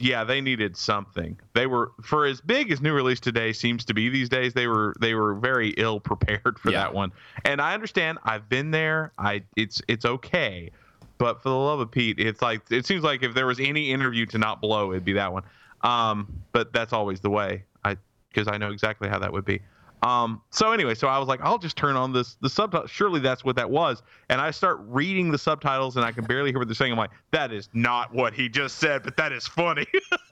[0.00, 1.38] Yeah, they needed something.
[1.52, 4.54] They were for as big as new release today seems to be these days.
[4.54, 6.78] They were they were very ill prepared for Yeah.
[6.84, 7.12] that one.
[7.44, 8.18] And I understand.
[8.24, 9.12] I've been there.
[9.18, 10.70] I it's it's okay.
[11.18, 13.90] But for the love of Pete, it's like it seems like if there was any
[13.92, 15.42] interview to not blow, it'd be that one.
[15.82, 17.64] Um, but that's always the way.
[17.84, 17.96] I
[18.32, 19.60] because I know exactly how that would be.
[20.02, 22.86] Um, so anyway, so I was like, I'll just turn on this the subtitle.
[22.86, 24.02] Surely that's what that was.
[24.30, 26.92] And I start reading the subtitles, and I can barely hear what they're saying.
[26.92, 29.86] I'm like, that is not what he just said, but that is funny.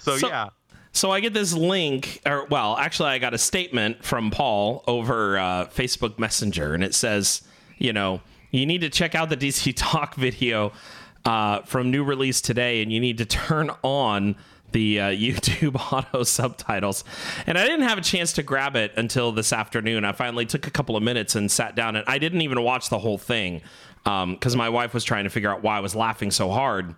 [0.00, 0.48] so, So- yeah,
[0.92, 5.38] So I get this link, or well, actually, I got a statement from Paul over
[5.38, 7.42] uh, Facebook Messenger, and it says,
[7.78, 10.72] you know, you need to check out the DC Talk video
[11.24, 14.36] uh, from new release today, and you need to turn on
[14.72, 17.04] the uh, YouTube auto subtitles.
[17.46, 20.04] And I didn't have a chance to grab it until this afternoon.
[20.04, 22.88] I finally took a couple of minutes and sat down, and I didn't even watch
[22.88, 23.62] the whole thing
[24.04, 26.94] because my wife was trying to figure out why I was laughing so hard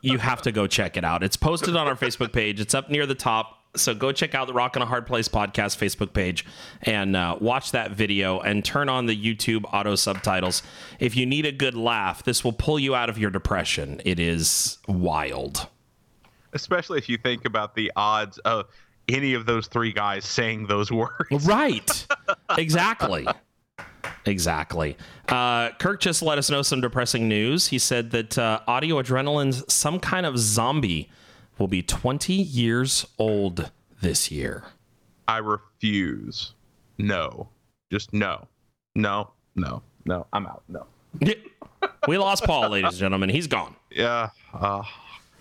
[0.00, 1.22] you have to go check it out.
[1.22, 2.60] It's posted on our Facebook page.
[2.60, 3.59] It's up near the top.
[3.76, 6.44] So go check out the Rock and a Hard Place podcast Facebook page
[6.82, 10.62] and uh, watch that video and turn on the YouTube auto subtitles.
[10.98, 14.00] If you need a good laugh, this will pull you out of your depression.
[14.04, 15.68] It is wild.
[16.52, 18.66] especially if you think about the odds of
[19.08, 21.46] any of those three guys saying those words.
[21.46, 22.06] Right.
[22.58, 23.24] exactly.
[24.26, 24.96] Exactly.
[25.28, 27.68] Uh, Kirk just let us know some depressing news.
[27.68, 31.08] He said that uh, Audio Adrenaline's Some Kind of Zombie
[31.60, 33.70] will be 20 years old
[34.00, 34.64] this year.
[35.28, 36.54] I refuse.
[36.98, 37.50] No.
[37.92, 38.48] Just no,
[38.94, 40.26] no, no, no.
[40.32, 40.62] I'm out.
[40.68, 40.86] No.
[42.08, 43.28] we lost Paul, ladies and gentlemen.
[43.28, 43.76] He's gone.
[43.90, 44.30] Yeah.
[44.54, 44.82] Uh,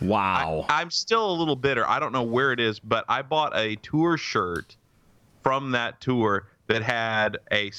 [0.01, 0.65] wow.
[0.67, 1.87] I, am still a little bitter.
[1.87, 4.75] I don't know where it is, but I bought a tour shirt
[5.43, 7.71] from that tour that had a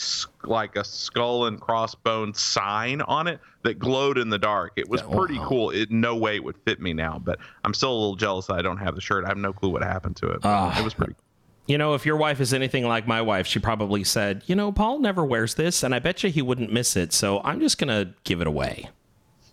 [0.42, 4.72] like a skull and crossbones sign on it that glowed in the dark.
[4.76, 5.70] It was pretty cool.
[5.70, 8.54] It no way it would fit me now, but I'm still a little jealous that
[8.54, 9.24] I don't have the shirt.
[9.24, 10.40] I have no clue what happened to it.
[10.42, 10.78] Ah.
[10.78, 11.14] it was pretty.
[11.66, 14.72] You know, if your wife is anything like my wife, she probably said, you know,
[14.72, 17.12] Paul never wears this, and I bet you he wouldn't miss it.
[17.12, 18.88] So I'm just going to give it away.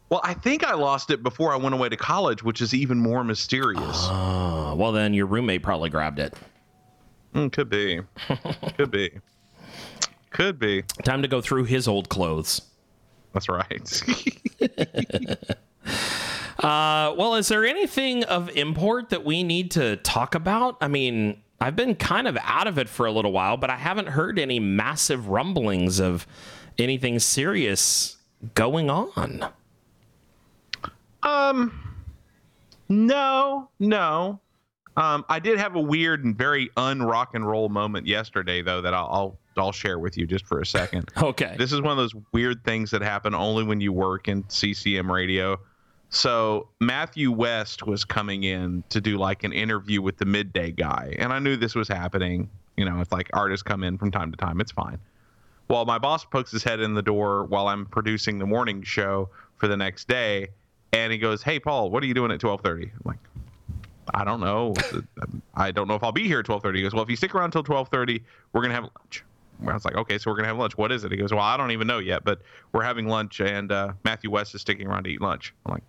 [0.09, 2.97] Well, I think I lost it before I went away to college, which is even
[2.97, 4.07] more mysterious.
[4.09, 6.33] Oh, well, then your roommate probably grabbed it.
[7.37, 8.01] Mm, could be.
[8.77, 9.11] could be.
[10.31, 10.81] Could be.
[11.03, 12.61] Time to go through his old clothes.
[13.33, 14.03] That's right.
[16.59, 20.75] Uh, well, is there anything of import that we need to talk about?
[20.81, 23.75] I mean, I've been kind of out of it for a little while, but I
[23.75, 26.25] haven't heard any massive rumblings of
[26.79, 28.17] anything serious
[28.55, 29.45] going on.
[31.21, 31.95] Um,
[32.89, 34.39] no, no.
[34.97, 38.81] Um, I did have a weird and very un rock and roll moment yesterday, though,
[38.81, 41.09] that I'll, I'll I'll share with you just for a second.
[41.17, 41.55] Okay.
[41.57, 45.11] This is one of those weird things that happen only when you work in CCM
[45.11, 45.59] radio.
[46.09, 51.15] So Matthew West was coming in to do like an interview with the midday guy,
[51.19, 52.49] and I knew this was happening.
[52.75, 54.61] You know, it's like artists come in from time to time.
[54.61, 54.99] It's fine.
[55.67, 59.29] Well, my boss pokes his head in the door while I'm producing the morning show
[59.57, 60.47] for the next day,
[60.93, 63.19] and he goes, "Hey, Paul, what are you doing at 12:30?" I'm like,
[64.13, 64.73] "I don't know.
[65.55, 67.33] I don't know if I'll be here at 12:30." He goes, "Well, if you stick
[67.35, 68.21] around until 12:30,
[68.53, 69.23] we're gonna have lunch."
[69.67, 70.77] I was like, "Okay, so we're gonna have lunch.
[70.77, 72.41] What is it?" He goes, "Well, I don't even know yet, but
[72.73, 75.83] we're having lunch, and uh, Matthew West is sticking around to eat lunch." I'm like,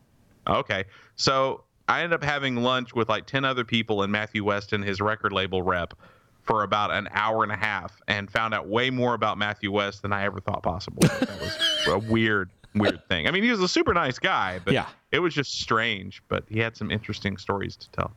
[0.47, 0.85] "Okay."
[1.17, 4.85] So I ended up having lunch with like 10 other people and Matthew West and
[4.85, 5.95] his record label rep
[6.43, 10.03] for about an hour and a half and found out way more about Matthew West
[10.03, 11.01] than I ever thought possible.
[11.03, 13.27] that was a weird, weird thing.
[13.27, 14.87] I mean, he was a super nice guy, but Yeah.
[15.13, 16.23] It was just strange.
[16.29, 18.13] But he had some interesting stories to tell.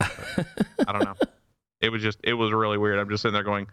[0.88, 1.16] I don't know.
[1.82, 3.00] It was just, it was really weird.
[3.00, 3.68] I'm just sitting there going,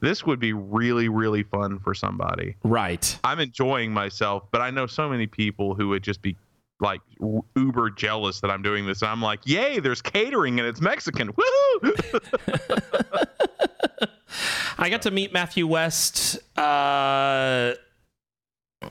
[0.00, 2.56] this would be really, really fun for somebody.
[2.64, 3.18] Right.
[3.24, 6.36] I'm enjoying myself, but I know so many people who would just be
[6.80, 9.02] like u- uber jealous that I'm doing this.
[9.02, 11.32] And I'm like, yay, there's catering and it's Mexican.
[11.82, 12.20] Woohoo!
[14.78, 16.38] I got to meet Matthew West.
[16.58, 17.74] Uh,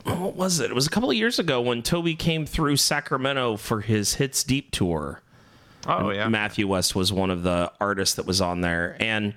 [0.06, 0.71] what was it?
[0.71, 4.43] It was a couple of years ago when Toby came through Sacramento for his Hits
[4.43, 5.21] Deep tour.
[5.88, 6.27] Oh, And yeah.
[6.27, 9.34] Matthew West was one of the artists that was on there, and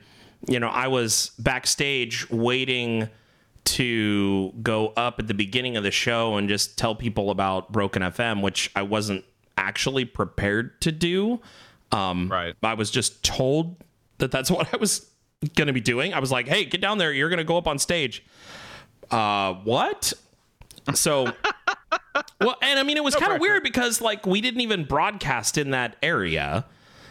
[0.46, 3.08] you know I was backstage waiting
[3.64, 8.02] to go up at the beginning of the show and just tell people about Broken
[8.02, 9.24] FM, which I wasn't
[9.56, 11.40] actually prepared to do.
[11.92, 12.54] Um, right.
[12.62, 13.76] I was just told
[14.18, 15.08] that that's what I was
[15.56, 16.12] going to be doing.
[16.12, 17.12] I was like, "Hey, get down there!
[17.12, 18.22] You're going to go up on stage."
[19.10, 20.12] Uh, what?
[20.92, 21.32] So,
[22.40, 25.56] well, and I mean, it was kind of weird because like we didn't even broadcast
[25.56, 26.66] in that area.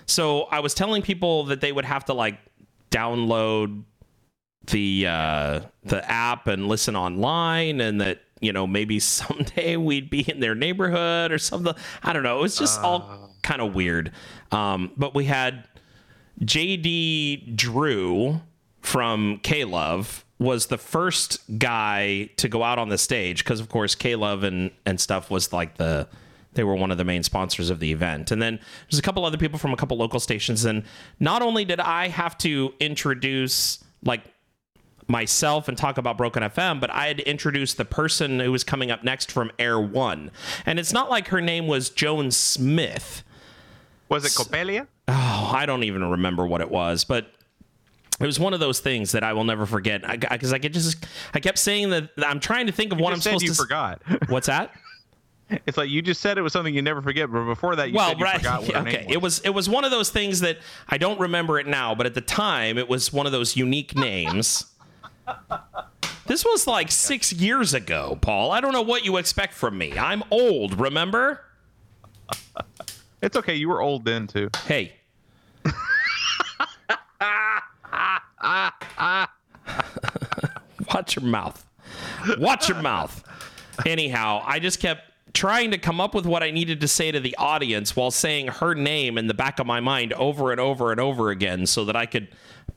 [0.05, 2.37] So I was telling people that they would have to like
[2.91, 3.83] download
[4.67, 10.21] the uh, the app and listen online, and that you know maybe someday we'd be
[10.21, 11.73] in their neighborhood or something.
[12.03, 12.39] I don't know.
[12.39, 14.11] It was just all kind of weird.
[14.51, 15.67] Um, but we had
[16.41, 18.41] JD Drew
[18.81, 23.69] from K Love was the first guy to go out on the stage because of
[23.69, 26.07] course K Love and and stuff was like the
[26.53, 28.29] they were one of the main sponsors of the event.
[28.29, 30.83] And then there's a couple other people from a couple local stations and
[31.19, 34.21] not only did I have to introduce like
[35.07, 38.63] myself and talk about Broken FM, but I had to introduce the person who was
[38.63, 40.31] coming up next from Air One.
[40.65, 43.23] And it's not like her name was Joan Smith.
[44.09, 44.87] Was it Copelia?
[45.07, 47.31] Oh, I don't even remember what it was, but
[48.19, 50.01] it was one of those things that I will never forget.
[50.29, 53.13] Because I, could just, I kept saying that I'm trying to think of You what
[53.13, 53.55] I'm supposed you to.
[53.55, 54.01] forgot.
[54.29, 54.73] What's that?
[55.67, 57.95] It's like you just said it was something you never forget, but before that you
[57.95, 58.37] well, said you right.
[58.37, 59.05] forgot what yeah, her okay.
[59.05, 59.13] name was.
[59.13, 60.57] It was it was one of those things that
[60.89, 63.95] I don't remember it now, but at the time it was one of those unique
[63.95, 64.65] names.
[66.25, 68.51] this was like six years ago, Paul.
[68.51, 69.95] I don't know what you expect from me.
[69.95, 71.41] I'm old, remember?
[73.21, 73.53] It's okay.
[73.53, 74.49] You were old then too.
[74.65, 74.93] Hey.
[80.93, 81.65] Watch your mouth.
[82.37, 83.23] Watch your mouth.
[83.85, 85.01] Anyhow, I just kept
[85.33, 88.47] trying to come up with what I needed to say to the audience while saying
[88.47, 91.85] her name in the back of my mind over and over and over again so
[91.85, 92.27] that I could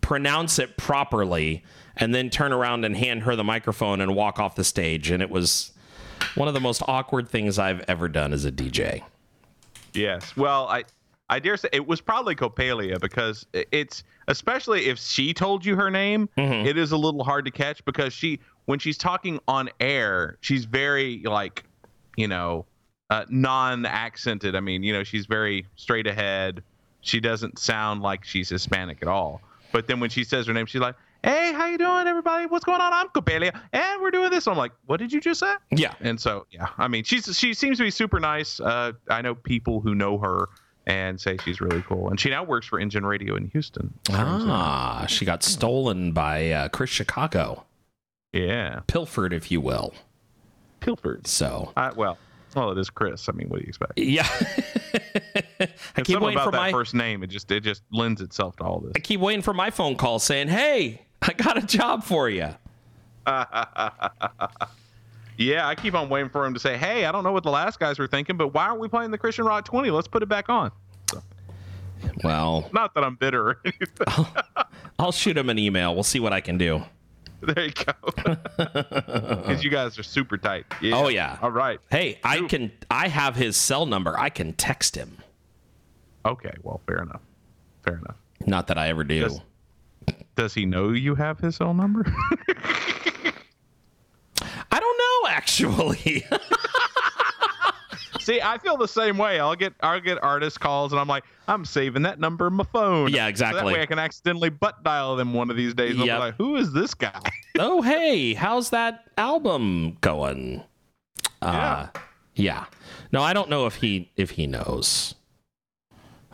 [0.01, 1.65] pronounce it properly
[1.97, 5.11] and then turn around and hand her the microphone and walk off the stage.
[5.11, 5.73] And it was
[6.35, 9.03] one of the most awkward things I've ever done as a DJ.
[9.93, 10.37] Yes.
[10.37, 10.85] Well, I
[11.29, 15.91] I dare say it was probably Copalia because it's especially if she told you her
[15.91, 16.67] name, Mm-hmm.
[16.67, 20.65] it is a little hard to catch because she when she's talking on air, she's
[20.65, 21.65] very like,
[22.17, 22.65] you know,
[23.11, 24.55] uh, non-accented.
[24.57, 26.63] I mean, you know, she's very straight ahead.
[27.01, 29.41] She doesn't sound like she's Hispanic at all.
[29.73, 32.47] But then when she says her name, she's like, "Hey, how you doing, everybody?
[32.47, 32.93] What's going on?
[32.93, 35.95] I'm Copalia, and we're doing this." I'm like, "What did you just say?" Yeah.
[36.01, 38.59] And so, yeah, I mean, she's she seems to be super nice.
[38.59, 40.49] Uh, I know people who know her
[40.87, 43.95] and say she's really cool, and she now works for Engine Radio in Houston.
[44.11, 47.65] Ah, she got stolen by uh, Chris Chicago.
[48.33, 49.95] Yeah, pilfered, if you will.
[50.81, 51.27] Pilfered.
[51.27, 52.19] So, I, well,
[52.55, 53.29] well, it is Chris.
[53.29, 53.99] I mean, what do you expect?
[53.99, 54.29] yeah.
[55.97, 57.23] I keep waiting about for that my first name.
[57.23, 58.93] It just it just lends itself to all this.
[58.95, 62.49] I keep waiting for my phone call saying, "Hey, I got a job for you."
[65.37, 67.51] yeah, I keep on waiting for him to say, "Hey, I don't know what the
[67.51, 69.91] last guys were thinking, but why aren't we playing the Christian Rock 20?
[69.91, 70.71] Let's put it back on."
[72.23, 74.27] Well, Not that I'm bitter or anything.
[74.99, 75.95] I'll shoot him an email.
[75.95, 76.83] We'll see what I can do.
[77.41, 77.93] there you go.
[78.57, 80.65] Because you guys are super tight.
[80.81, 80.97] Yeah.
[80.97, 81.39] Oh yeah.
[81.43, 81.79] All right.
[81.91, 82.73] Hey, I can.
[82.91, 84.19] I have his cell number.
[84.19, 85.19] I can text him.
[86.25, 86.53] Okay.
[86.63, 87.21] Well, fair enough.
[87.85, 88.17] Fair enough.
[88.47, 89.21] Not that I ever do.
[89.21, 89.41] Does-
[90.37, 92.05] Does he know you have his cell number?
[95.49, 96.25] I don't know actually.
[98.21, 99.39] See, I feel the same way.
[99.39, 102.65] I'll get I'll get artist calls, and I'm like, I'm saving that number in my
[102.65, 103.11] phone.
[103.11, 103.61] Yeah, So exactly.
[103.61, 105.95] that way I can accidentally butt dial them one of these days.
[105.97, 106.19] And Yep.
[106.19, 107.21] like, who is this guy?
[107.61, 110.65] oh hey, how's that album going?
[111.41, 111.87] Uh,
[112.35, 112.65] yeah.
[113.13, 115.15] No, I don't know if he if he knows.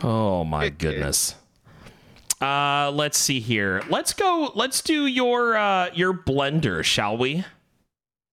[0.02, 1.34] Oh my goodness.
[2.40, 3.82] Uh, let's see here.
[3.90, 4.50] Let's go.
[4.54, 7.44] Let's do your uh your blender, shall we?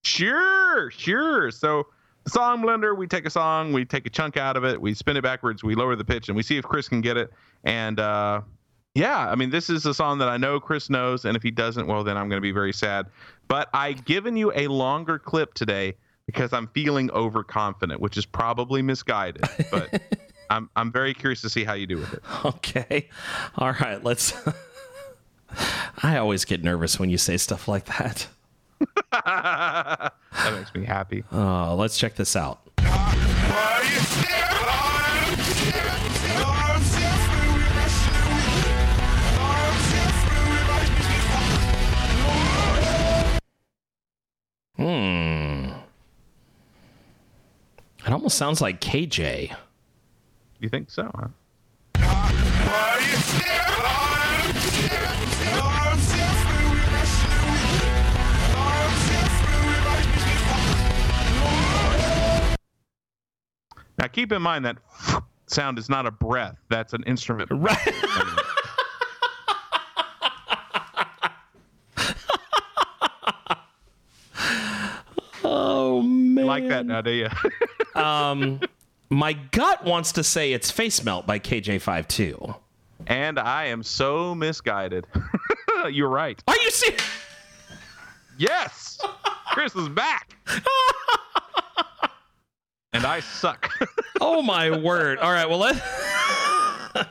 [0.02, 1.50] Sure, sure.
[1.50, 1.86] So
[2.26, 5.16] song blender, we take a song, we take a chunk out of it, we spin
[5.16, 7.30] it backwards, we lower the pitch, and we see if Chris can get it.
[7.64, 8.42] And uh,
[8.94, 11.50] yeah, I mean, this is a song that I know Chris knows, and if he
[11.50, 13.06] doesn't, well, then I'm going to be very sad.
[13.48, 15.94] But I given you a longer clip today
[16.26, 19.44] because I'm feeling overconfident, which is probably misguided.
[19.70, 20.00] But
[20.50, 22.22] I'm I'm very curious to see how you do with it.
[22.44, 23.08] Okay.
[23.56, 24.02] All right.
[24.02, 24.32] Let's.
[26.02, 28.28] I always get nervous when you say stuff like that.
[29.12, 30.12] that
[30.52, 31.24] makes me happy.
[31.32, 32.60] Uh, let's check this out.
[44.76, 45.72] Hmm.
[48.06, 49.54] It almost sounds like KJ.
[50.58, 51.10] You think so?
[51.14, 51.28] Huh?
[64.20, 64.76] Keep in mind that
[65.46, 66.56] sound is not a breath.
[66.68, 67.50] That's an instrument.
[67.54, 67.78] Right.
[75.44, 76.46] oh man.
[76.46, 77.28] like that now, do you?
[77.92, 78.60] Um,
[79.10, 82.56] my gut wants to say it's Face Melt by KJ52.
[83.08, 85.06] and I am so misguided.
[85.90, 86.40] You're right.
[86.46, 87.02] Are you serious?
[88.38, 89.00] Yes,
[89.52, 90.34] Chris is back.
[92.92, 93.70] And I suck.
[94.22, 95.18] Oh my word!
[95.18, 95.82] All right, well let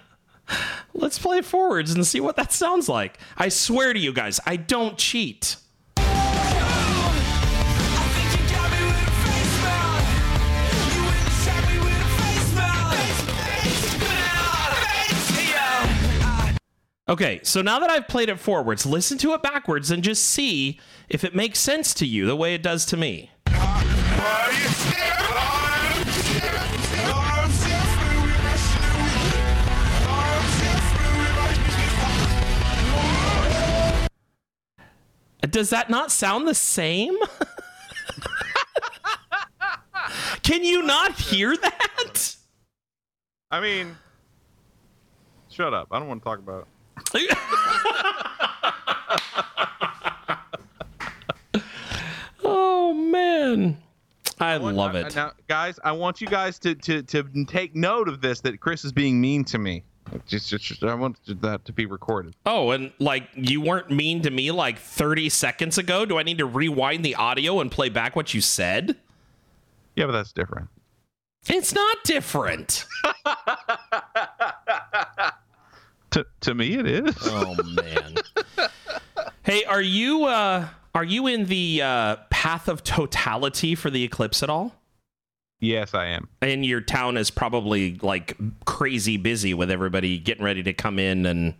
[0.94, 3.18] let's play forwards and see what that sounds like.
[3.36, 5.56] I swear to you guys, I don't cheat.
[17.10, 20.80] Okay, so now that I've played it forwards, listen to it backwards and just see
[21.10, 23.32] if it makes sense to you the way it does to me.
[35.42, 37.18] Does that not sound the same?
[40.44, 42.36] Can you not hear that?
[43.52, 43.96] I mean,
[45.50, 45.88] shut up.
[45.92, 46.68] I don't want to talk about
[47.14, 47.38] it.
[52.44, 53.78] oh man.
[54.40, 55.16] I love Now- it.
[55.16, 58.86] Now, guys, I want you guys to, to, to take note of this that Chris
[58.86, 59.84] is being mean to me.
[60.28, 62.36] Just, just, I want that to be recorded.
[62.46, 66.06] Oh, and like you weren't mean to me like 30 seconds ago.
[66.06, 68.98] Do I need to rewind the audio and play back what you said?
[69.96, 70.70] Yeah, but that's different.
[71.48, 72.86] It's not different.
[76.12, 77.16] To, to me, it is.
[77.22, 78.16] Oh man.
[79.44, 84.42] hey, are you uh are you in the uh path of totality for the eclipse
[84.42, 84.76] at all?
[85.60, 86.28] Yes, I am.
[86.42, 91.26] And your town is probably like crazy busy with everybody getting ready to come in
[91.26, 91.54] and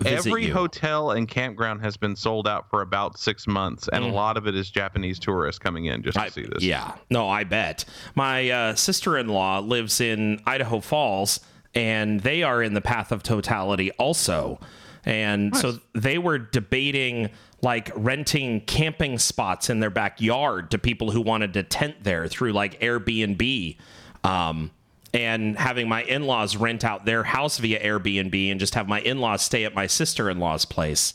[0.00, 0.54] visit Every you.
[0.54, 4.10] hotel and campground has been sold out for about six months, and Mm.
[4.10, 6.62] a lot of it is Japanese tourists coming in just to I- see this.
[6.62, 7.84] Yeah, no, I bet.
[8.14, 11.40] My uh, sister-in-law lives in Idaho Falls,
[11.74, 14.58] and they are in the path of totality also.
[15.06, 17.30] And so they were debating
[17.60, 22.52] like renting camping spots in their backyard to people who wanted to tent there through
[22.52, 23.76] like Airbnb.
[24.22, 24.70] Um,
[25.12, 29.42] and having my in-laws rent out their house via Airbnb and just have my in-laws
[29.42, 31.14] stay at my sister-in-law's place.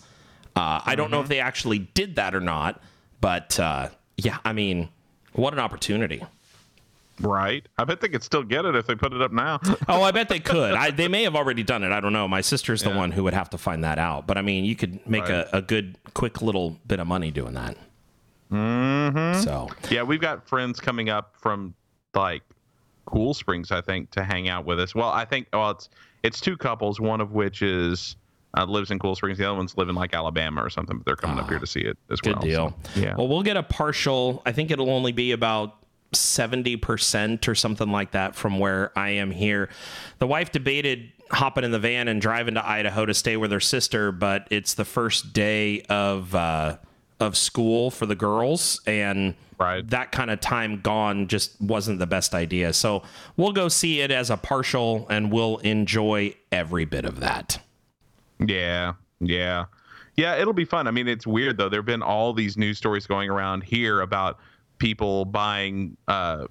[0.56, 2.82] Uh, I don't know if they actually did that or not,
[3.20, 4.90] but uh, yeah, I mean,
[5.34, 6.24] what an opportunity.
[7.20, 7.68] Right.
[7.78, 9.60] I bet they could still get it if they put it up now.
[9.88, 10.74] Oh, I bet they could.
[10.74, 11.92] I, they may have already done it.
[11.92, 12.28] I don't know.
[12.28, 14.28] My sister's the one who would have to find that out.
[14.28, 17.54] But I mean, you could make a, a good, quick little bit of money doing
[17.54, 17.76] that.
[18.52, 19.42] Mm-hmm.
[19.42, 21.74] So yeah, we've got friends coming up from
[22.14, 22.44] like
[23.06, 24.94] Cool Springs, I think, to hang out with us.
[24.94, 25.90] Well, I think well, it's
[26.24, 28.16] it's two couples, one of which is
[28.58, 30.98] uh, lives in Cool Springs, the other one's living like Alabama or something.
[30.98, 32.42] But they're coming up here to see it as Good well.
[32.42, 32.78] Good deal.
[32.96, 33.16] So, yeah.
[33.16, 34.42] Well, we'll get a partial.
[34.46, 35.76] I think it'll only be about
[36.14, 39.70] 70% or something like that from where I am here.
[40.20, 43.60] The wife debated hopping in the van and driving to Idaho to stay with her
[43.60, 46.78] sister, but it's the first day of uh,
[47.20, 52.34] of school for the girls and that kind of time gone just wasn't the best
[52.34, 52.72] idea.
[52.72, 53.04] So
[53.36, 57.62] we'll go see it as a partial and we'll enjoy every bit of that.
[58.40, 59.66] Yeah, yeah,
[60.16, 60.38] yeah.
[60.38, 60.88] It'll be fun.
[60.88, 61.68] I mean, it's weird though.
[61.68, 64.40] There've been all these news stories going around here about
[64.80, 66.46] people buying uh,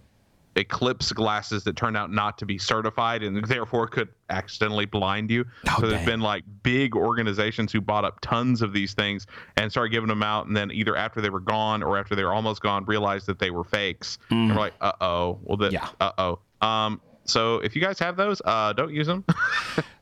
[0.57, 5.45] eclipse glasses that turn out not to be certified and therefore could accidentally blind you.
[5.79, 9.26] so there's been like big organizations who bought up tons of these things
[9.57, 12.24] and started giving them out, and then either after they were gone or after they
[12.24, 14.18] were almost gone, realized that they were fakes.
[14.31, 15.39] And we're like, uh oh.
[15.43, 15.89] Well, then, yeah.
[16.01, 16.66] uh oh.
[16.66, 17.01] Um.
[17.24, 19.24] So if you guys have those, uh, don't use them.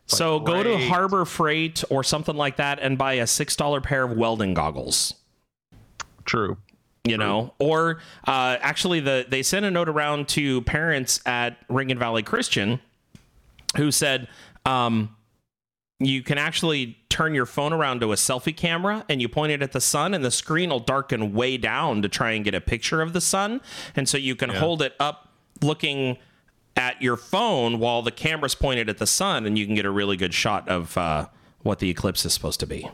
[0.07, 0.79] So go to.
[0.79, 5.15] Harbor Freight or something like that and buy a six dollar pair of welding goggles.
[6.25, 6.57] True.
[7.09, 11.99] You know, or uh, actually, the they sent a note around to parents at Rincon
[11.99, 12.81] Valley Christian
[13.77, 14.27] who said
[14.65, 15.15] um,
[16.01, 19.63] you can actually turn your phone around to a selfie camera and you point it
[19.63, 22.61] at the sun, and the screen will darken way down to try and get a
[22.61, 23.61] picture of the sun,
[23.95, 24.59] and so you can Yeah.
[24.59, 25.31] hold it up
[25.63, 26.19] looking
[26.77, 29.91] at your phone while the camera's pointed at the sun, and you can get a
[29.91, 31.27] really good shot of uh,
[31.63, 32.89] what the eclipse is supposed to be.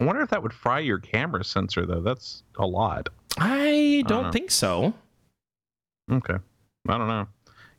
[0.00, 2.00] I wonder if that would fry your camera sensor though.
[2.02, 3.08] That's a lot.
[3.40, 4.32] I don't know.
[4.32, 4.94] think so.
[6.10, 6.36] Okay.
[6.88, 7.26] I don't know.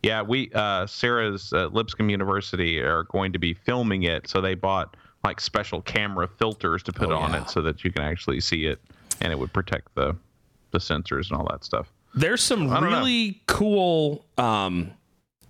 [0.03, 4.55] Yeah, we uh Sarah's uh, Lipscomb University are going to be filming it, so they
[4.55, 7.41] bought like special camera filters to put Oh, on yeah.
[7.41, 8.79] it so that you can actually see it
[9.19, 10.15] and it would protect the
[10.71, 11.91] the sensors and all that stuff.
[12.15, 12.97] There's some don't know.
[12.99, 14.91] really cool um,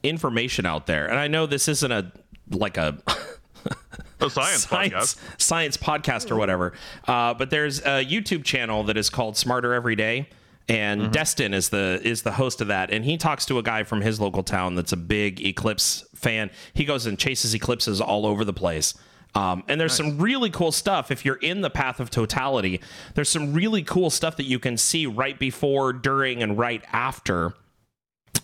[0.03, 2.12] information out there, and I know this isn't a
[2.49, 2.97] like a
[4.22, 6.74] A science, science science podcast or whatever,
[7.07, 10.28] uh, but there's a YouTube channel that is called Smarter Every Day,
[10.67, 11.11] and Mm-hmm.
[11.11, 14.01] Destin is the is the host of that, and he talks to a guy from
[14.01, 16.49] his local town that's a big eclipse fan.
[16.74, 18.93] He goes and chases eclipses all over the place.
[19.36, 21.11] Um, and there's some really cool stuff.
[21.11, 22.82] If you're in the path of totality,
[23.13, 27.53] there's some really cool stuff that you can see right before, during, and right after.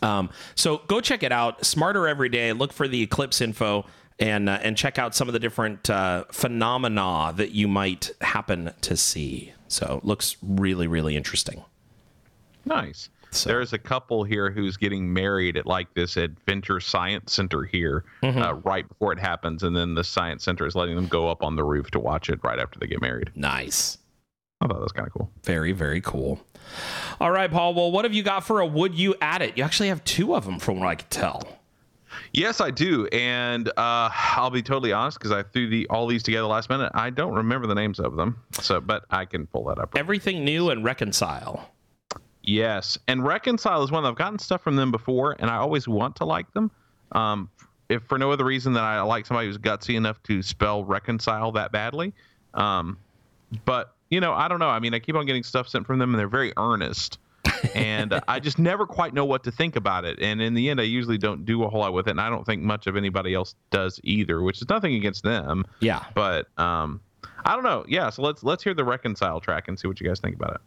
[0.03, 1.65] Um, so go check it out.
[1.65, 2.53] Smarter every day.
[2.53, 3.85] Look for the eclipse info
[4.19, 8.71] and uh, and check out some of the different uh, phenomena that you might happen
[8.81, 9.53] to see.
[9.67, 11.63] So it looks really really interesting.
[12.65, 13.09] Nice.
[13.43, 18.41] There's a couple here who's getting married at like this adventure science center here Mm-hmm.
[18.41, 21.43] uh, right before it happens, and then the science center is letting them go up
[21.43, 23.31] on the roof to watch it right after they get married.
[23.35, 23.97] Nice.
[24.61, 25.29] I thought that was kind of cool.
[25.43, 26.39] Very very cool.
[27.19, 27.73] All right, Paul.
[27.73, 29.57] Well, what have you got for a would you add it?
[29.57, 31.43] You actually have two of them from what I could tell.
[32.33, 36.23] Yes, I do, and uh, I'll be totally honest because I threw the all these
[36.23, 36.91] together last minute.
[36.93, 39.93] I don't remember the names of them, so but I can pull that up.
[39.95, 41.71] Everything new and reconcile.
[42.43, 46.17] Yes, and Reconcile is one I've gotten stuff from them before, and I always want
[46.17, 46.69] to like them.
[47.11, 47.49] Um,
[47.89, 51.51] if for no other reason than I like somebody who's gutsy enough to spell reconcile
[51.53, 52.13] that badly.
[52.53, 52.97] Um,
[53.65, 54.69] but you know, I don't know.
[54.69, 57.19] I mean, I keep on getting stuff sent from them, and they're very earnest,
[57.73, 60.19] and uh, I just never quite know what to think about it.
[60.21, 62.29] And in the end, I usually don't do a whole lot with it, and I
[62.29, 64.41] don't think much of anybody else does either.
[64.41, 65.65] Which is nothing against them.
[65.79, 66.03] Yeah.
[66.13, 67.01] But um,
[67.43, 67.85] I don't know.
[67.87, 70.55] Yeah, so let's let's hear the reconcile track and see what you guys think about
[70.55, 70.61] it.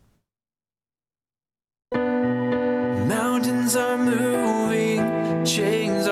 [3.07, 6.07] Mountains are moving, chains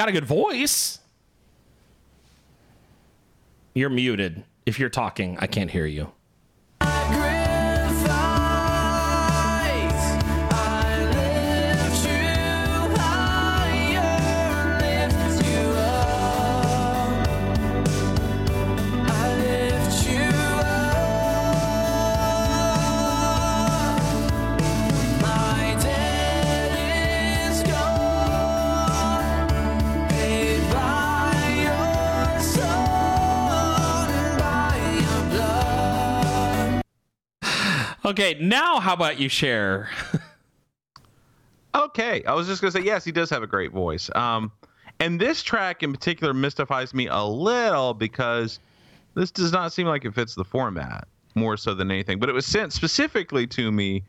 [0.00, 0.98] got a good voice.
[3.74, 4.44] You're muted.
[4.64, 6.10] If you're talking, I can't hear you.
[38.20, 39.88] Okay, now how about you share?
[41.72, 44.10] Okay, I was just gonna say yes, he does have a great voice.
[44.16, 44.50] Um,
[44.98, 48.58] and this track in particular mystifies me a little because
[49.14, 51.06] this does not seem like it fits the format
[51.36, 52.18] more so than anything.
[52.18, 54.02] But it was sent specifically to me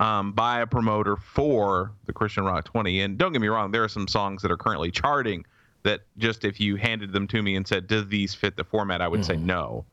[0.00, 3.00] um, by a promoter for the Christian Rock 20.
[3.00, 5.46] And don't get me wrong, there are some songs that are currently charting
[5.82, 9.00] that just if you handed them to me and said, "Do these fit the format?"
[9.00, 9.86] I would say no.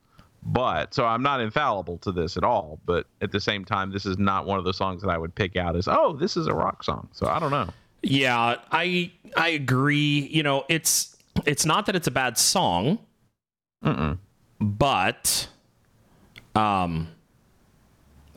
[0.45, 2.79] But so I'm not infallible to this at all.
[2.85, 5.33] But at the same time, this is not one of the songs that I would
[5.33, 7.69] pick out as, "Oh, this is a rock song." So I don't know.
[8.03, 10.29] Yeah, I I agree.
[10.31, 11.15] You know, it's
[11.45, 12.99] it's not that it's a bad song,
[13.83, 14.19] Mm-mm.
[14.59, 15.47] but
[16.53, 17.07] um,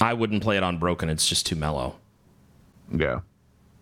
[0.00, 1.10] I wouldn't play it on Broken.
[1.10, 1.96] It's just too mellow.
[2.90, 3.20] Yeah.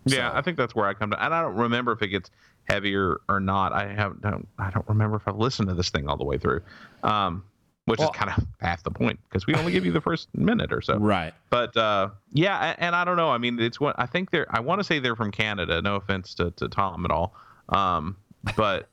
[0.05, 1.23] Yeah, I think that's where I come to.
[1.23, 2.29] And I don't remember if it gets
[2.65, 3.73] heavier or not.
[3.73, 4.21] I haven't.
[4.21, 6.61] Don't, I don't remember if I've listened to this thing all the way through,
[7.03, 7.43] um,
[7.87, 10.27] which Well- is kind of half the point because we only give you the first
[10.35, 10.97] minute or so.
[10.97, 11.33] Right.
[11.49, 13.29] But uh, yeah, and I don't know.
[13.29, 14.45] I mean, it's what I think they're.
[14.49, 15.81] I want to say they're from Canada.
[15.81, 17.33] No offense to, to Tom at all.
[17.69, 18.17] Um,
[18.57, 18.89] but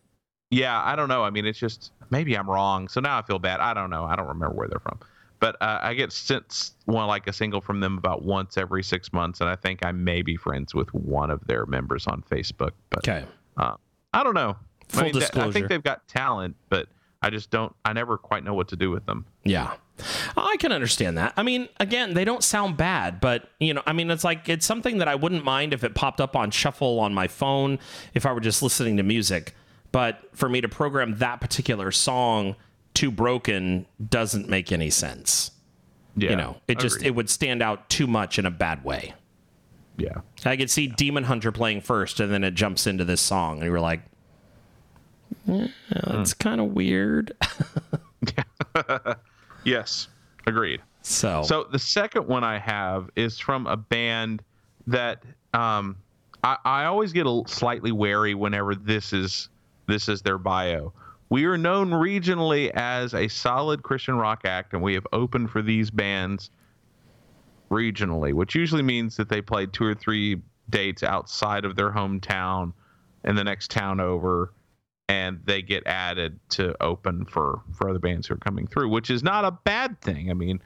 [0.51, 1.25] yeah, I don't know.
[1.25, 2.87] I mean, it's just maybe I'm wrong.
[2.89, 3.61] So now I feel bad.
[3.61, 4.05] I don't know.
[4.05, 5.01] I don't remember where they're from.
[5.41, 9.13] But uh, I get sent one like a single from them about once every six
[9.13, 12.71] months, and I think I may be friends with one of their members on Facebook.
[12.91, 13.25] But Okay.
[13.57, 13.75] uh,
[14.15, 14.57] I don't know.
[14.91, 16.87] Full I mean, th- I think they've got talent, but
[17.25, 17.75] I just don't.
[17.85, 19.25] I never quite know what to do with them.
[19.45, 19.73] Yeah.
[20.37, 21.33] I can understand that.
[21.37, 24.67] I mean, again, they don't sound bad, but you know, I mean, it's like it's
[24.67, 27.79] something that I wouldn't mind if it popped up on shuffle on my phone
[28.13, 29.55] if I were just listening to music.
[29.91, 32.57] But for me to program that particular song
[32.95, 35.53] to broken doesn't make any sense.
[36.17, 37.09] Yeah, you know, it just agreed.
[37.09, 39.15] it would stand out too much in a bad way.
[39.97, 40.19] yeah.
[40.45, 43.65] I could see Demon Hunter playing first, and then it jumps into this song, and
[43.65, 44.03] you were like,
[45.47, 45.69] "Yeah,
[46.21, 47.33] it's kind of weird."
[49.65, 50.09] Yes,
[50.47, 50.81] agreed.
[51.03, 54.43] so, So the second one I have is from a band
[54.87, 55.23] that
[55.55, 55.97] um,
[56.43, 59.49] I, I always get a slightly wary whenever this is
[59.87, 60.93] this is their bio.
[61.31, 65.63] We are known regionally as a solid Christian rock act, and we have opened for
[65.63, 66.51] these bands
[67.71, 72.73] regionally, which usually means that they played two or three dates outside of their hometown
[73.25, 74.53] in the next town over
[75.09, 79.11] and they get added to open for for other bands who are coming through which
[79.11, 80.61] is not a bad thing i mean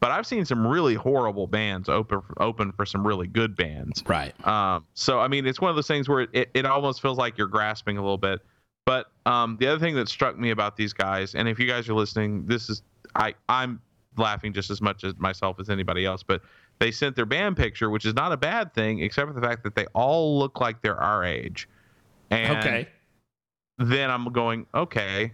[0.00, 4.34] but i've seen some really horrible bands open open for some really good bands right.
[4.46, 7.16] um, so I mean, it's one of those things where it, it, it almost feels
[7.16, 8.40] like you're grasping a little bit.
[8.84, 11.88] But um, the other thing that struck me about these guys, and if you guys
[11.88, 12.82] are listening, this is
[13.14, 13.80] I I'm
[14.18, 16.22] laughing just as much as myself as anybody else.
[16.22, 16.42] But
[16.78, 19.64] they sent their band picture, which is not a bad thing, except for the fact
[19.64, 21.66] that they all look like they're our age.
[22.30, 22.88] And Okay.
[23.78, 25.32] Then I'm going, okay,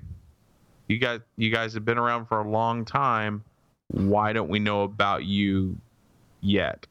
[0.88, 3.44] you guys you guys have been around for a long time.
[3.88, 5.76] Why don't we know about you
[6.40, 6.86] yet?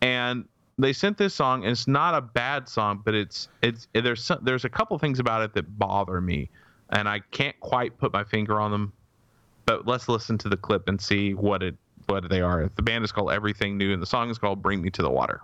[0.00, 0.44] And
[0.78, 4.38] they sent this song, and it's not a bad song, but it's it's there's some,
[4.42, 6.50] there's a couple things about it that bother me,
[6.90, 8.92] and I can't quite put my finger on them.
[9.66, 11.76] But let's listen to the clip and see what it
[12.06, 12.70] what they are.
[12.74, 15.10] The band is called Everything New, and the song is called Bring Me to the
[15.10, 15.42] Water.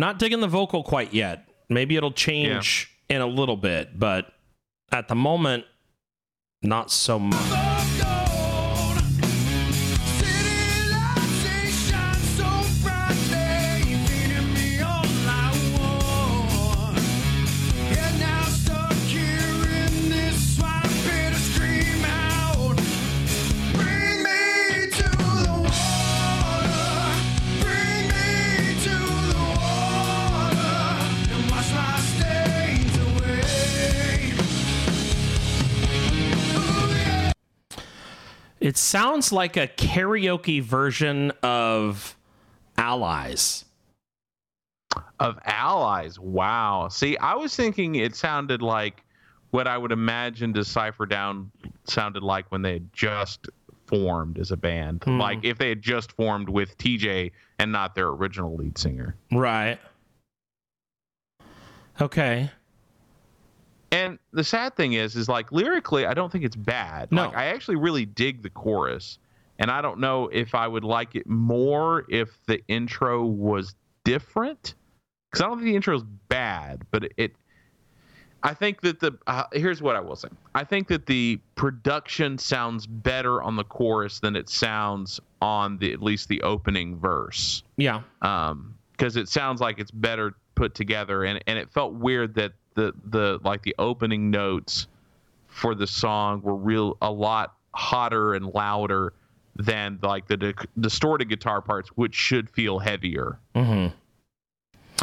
[0.00, 1.46] I'm not digging the vocal quite yet.
[1.68, 4.32] Maybe it'll change in a little bit, but
[4.90, 5.66] at the moment,
[6.62, 7.99] not so much.
[38.70, 42.16] It sounds like a karaoke version of
[42.78, 43.64] Allies.
[45.18, 46.20] Of allies.
[46.20, 46.86] Wow.
[46.86, 49.02] See, I was thinking it sounded like
[49.50, 51.50] what I would imagine Decipher Down
[51.82, 53.48] sounded like when they had just
[53.88, 55.02] formed as a band.
[55.02, 55.18] Hmm.
[55.18, 59.16] Like if they had just formed with TJ and not their original lead singer.
[59.32, 59.80] Right.
[62.00, 62.48] Okay.
[63.92, 67.10] And the sad thing is, is like lyrically, I don't think it's bad.
[67.10, 67.26] No.
[67.26, 69.18] Like I actually really dig the chorus,
[69.58, 73.74] and I don't know if I would like it more if the intro was
[74.04, 74.74] different.
[75.30, 77.12] Because I don't think the intro is bad, but it.
[77.16, 77.32] it
[78.42, 80.28] I think that the uh, here's what I will say.
[80.54, 85.92] I think that the production sounds better on the chorus than it sounds on the
[85.92, 88.00] at least the opening verse Yeah.
[88.22, 92.52] um because it sounds like it's better put together and and it felt weird that
[92.74, 94.86] the the like the opening notes
[95.48, 99.12] for the song were real a lot hotter and louder
[99.56, 103.94] than like the di- distorted guitar parts which should feel heavier Mm-hmm.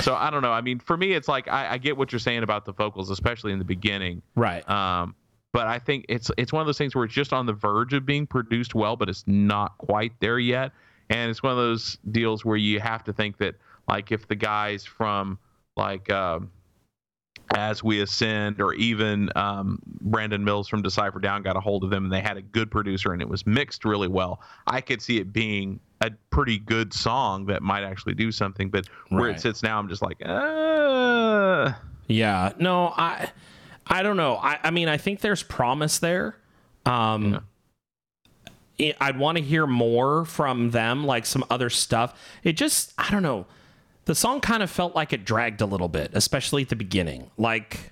[0.01, 2.20] so i don't know i mean for me it's like i, I get what you're
[2.20, 4.68] saying about the vocals especially in the beginning Right.
[4.70, 5.15] um
[5.53, 7.93] but I think it's it's one of those things where it's just on the verge
[7.93, 10.72] of being produced well, but it's not quite there yet.
[11.09, 13.55] And it's one of those deals where you have to think that
[13.88, 15.39] like if the guys from
[15.76, 16.51] like um,
[17.55, 21.89] as we ascend or even um, Brandon Mills from Decipher Down got a hold of
[21.89, 24.41] them and they had a good producer and it was mixed really well.
[24.67, 28.69] I could see it being a pretty good song that might actually do something.
[28.69, 29.35] But where Right.
[29.35, 31.71] it sits now, I'm just like, uh,
[32.07, 32.51] Yeah.
[32.59, 33.31] No, I
[33.89, 34.35] I don't know.
[34.37, 36.35] I, I mean, I think there's promise there.
[36.85, 37.41] Um
[38.79, 42.13] I- I'd want to hear more from them, like some other stuff.
[42.43, 43.47] It just, I don't know.
[44.08, 47.30] The song kind of felt like it dragged a little bit, especially at the beginning.
[47.38, 47.91] Like,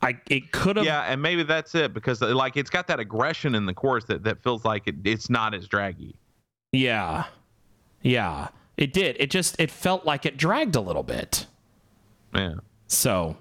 [0.00, 0.86] I it could have.
[0.86, 4.22] Yeah, and maybe that's it because like it's got that aggression in the chorus that,
[4.22, 6.14] that feels like it, it's not as draggy.
[6.70, 7.24] Yeah.
[8.02, 8.48] Yeah.
[8.76, 9.16] It did.
[9.18, 11.46] It just it felt like it dragged a little bit.
[12.32, 12.54] Yeah.
[12.86, 13.36] So,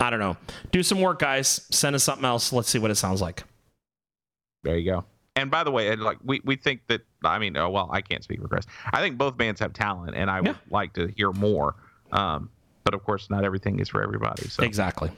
[0.00, 0.36] I don't know.
[0.72, 1.64] Do some work, guys.
[1.70, 2.52] Send us something else.
[2.52, 3.44] Let's see what it sounds like.
[4.64, 5.04] There you go.
[5.36, 8.22] And by the way, like we, we think that I mean, oh, well, I can't
[8.22, 8.66] speak for Chris.
[8.92, 11.74] I think both bands have talent, and I would like to hear more.
[12.12, 12.50] Um,
[12.84, 14.48] but of course, not everything is for everybody.
[14.48, 15.10] So Exactly.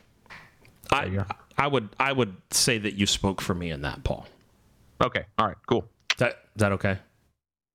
[0.90, 1.24] I
[1.58, 4.26] I would I would say that you spoke for me in that, Paul.
[5.02, 5.84] okay, all right, cool.
[6.12, 6.98] Is that is that okay?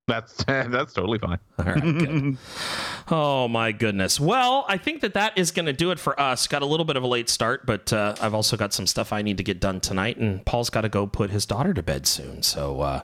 [0.07, 1.39] That's that's totally fine.
[1.59, 1.81] All right.
[1.81, 2.37] Good.
[3.09, 4.19] oh my goodness.
[4.19, 6.47] Well, I think that that is going to do it for us.
[6.47, 9.13] Got a little bit of a late start, but uh, I've also got some stuff
[9.13, 11.83] I need to get done tonight, and Paul's got to go put his daughter to
[11.83, 12.43] bed soon.
[12.43, 12.81] So.
[12.81, 13.01] Uh,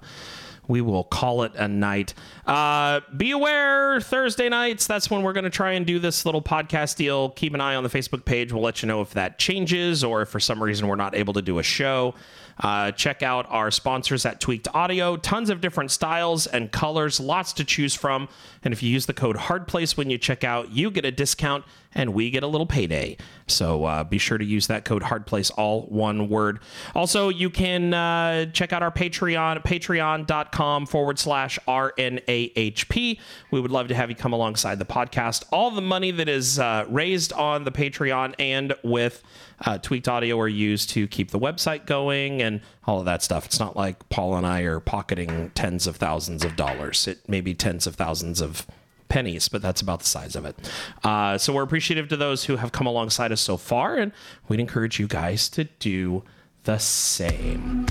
[0.67, 2.13] we will call it a night.
[2.45, 4.87] Uh, be aware Thursday nights.
[4.87, 7.29] That's when we're going to try and do this little podcast deal.
[7.31, 8.51] Keep an eye on the Facebook page.
[8.51, 11.33] We'll let you know if that changes or if for some reason we're not able
[11.33, 12.15] to do a show.
[12.59, 15.15] Uh, check out our sponsors at Tweaked Audio.
[15.15, 18.27] Tons of different styles and colors, lots to choose from.
[18.63, 21.65] And if you use the code HARDPLACE when you check out, you get a discount
[21.97, 23.17] and we get a little payday.
[23.47, 26.59] So uh, be sure to use that code HARDPLACE, all one word.
[26.95, 33.19] Also, you can uh, check out our Patreon, patreon.com forward slash RNAHP.
[33.51, 35.43] We would love to have you come alongside the podcast.
[35.51, 39.23] All the money that is uh, raised on the Patreon and with
[39.65, 43.45] uh, Tweaked Audio are used to keep the website going and all of that stuff.
[43.45, 47.07] It's not like Paul and I are pocketing tens of thousands of dollars.
[47.07, 48.67] It may be tens of thousands of
[49.09, 50.55] pennies, but that's about the size of it.
[51.03, 54.11] Uh, so we're appreciative to those who have come alongside us so far, and
[54.47, 56.23] we'd encourage you guys to do
[56.63, 57.85] the same.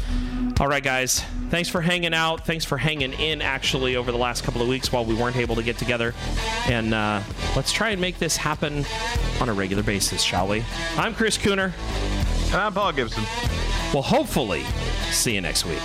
[0.61, 1.23] All right, guys.
[1.49, 2.47] Thanks for hanging out.
[2.47, 5.55] Thanks for hanging in, actually, over the last couple of weeks while we weren't able
[5.57, 6.14] to get together.
[6.67, 7.23] And uh,
[7.57, 8.85] let's try and make this happen
[9.41, 10.62] on a regular basis, shall we?
[10.97, 11.73] I'm Chris Cooner.
[12.47, 13.25] And I'm Paul Gibson.
[13.93, 14.64] We'll hopefully
[15.11, 15.81] see you next week.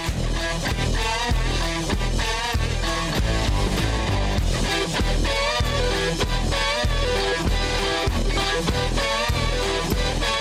[8.62, 10.41] Música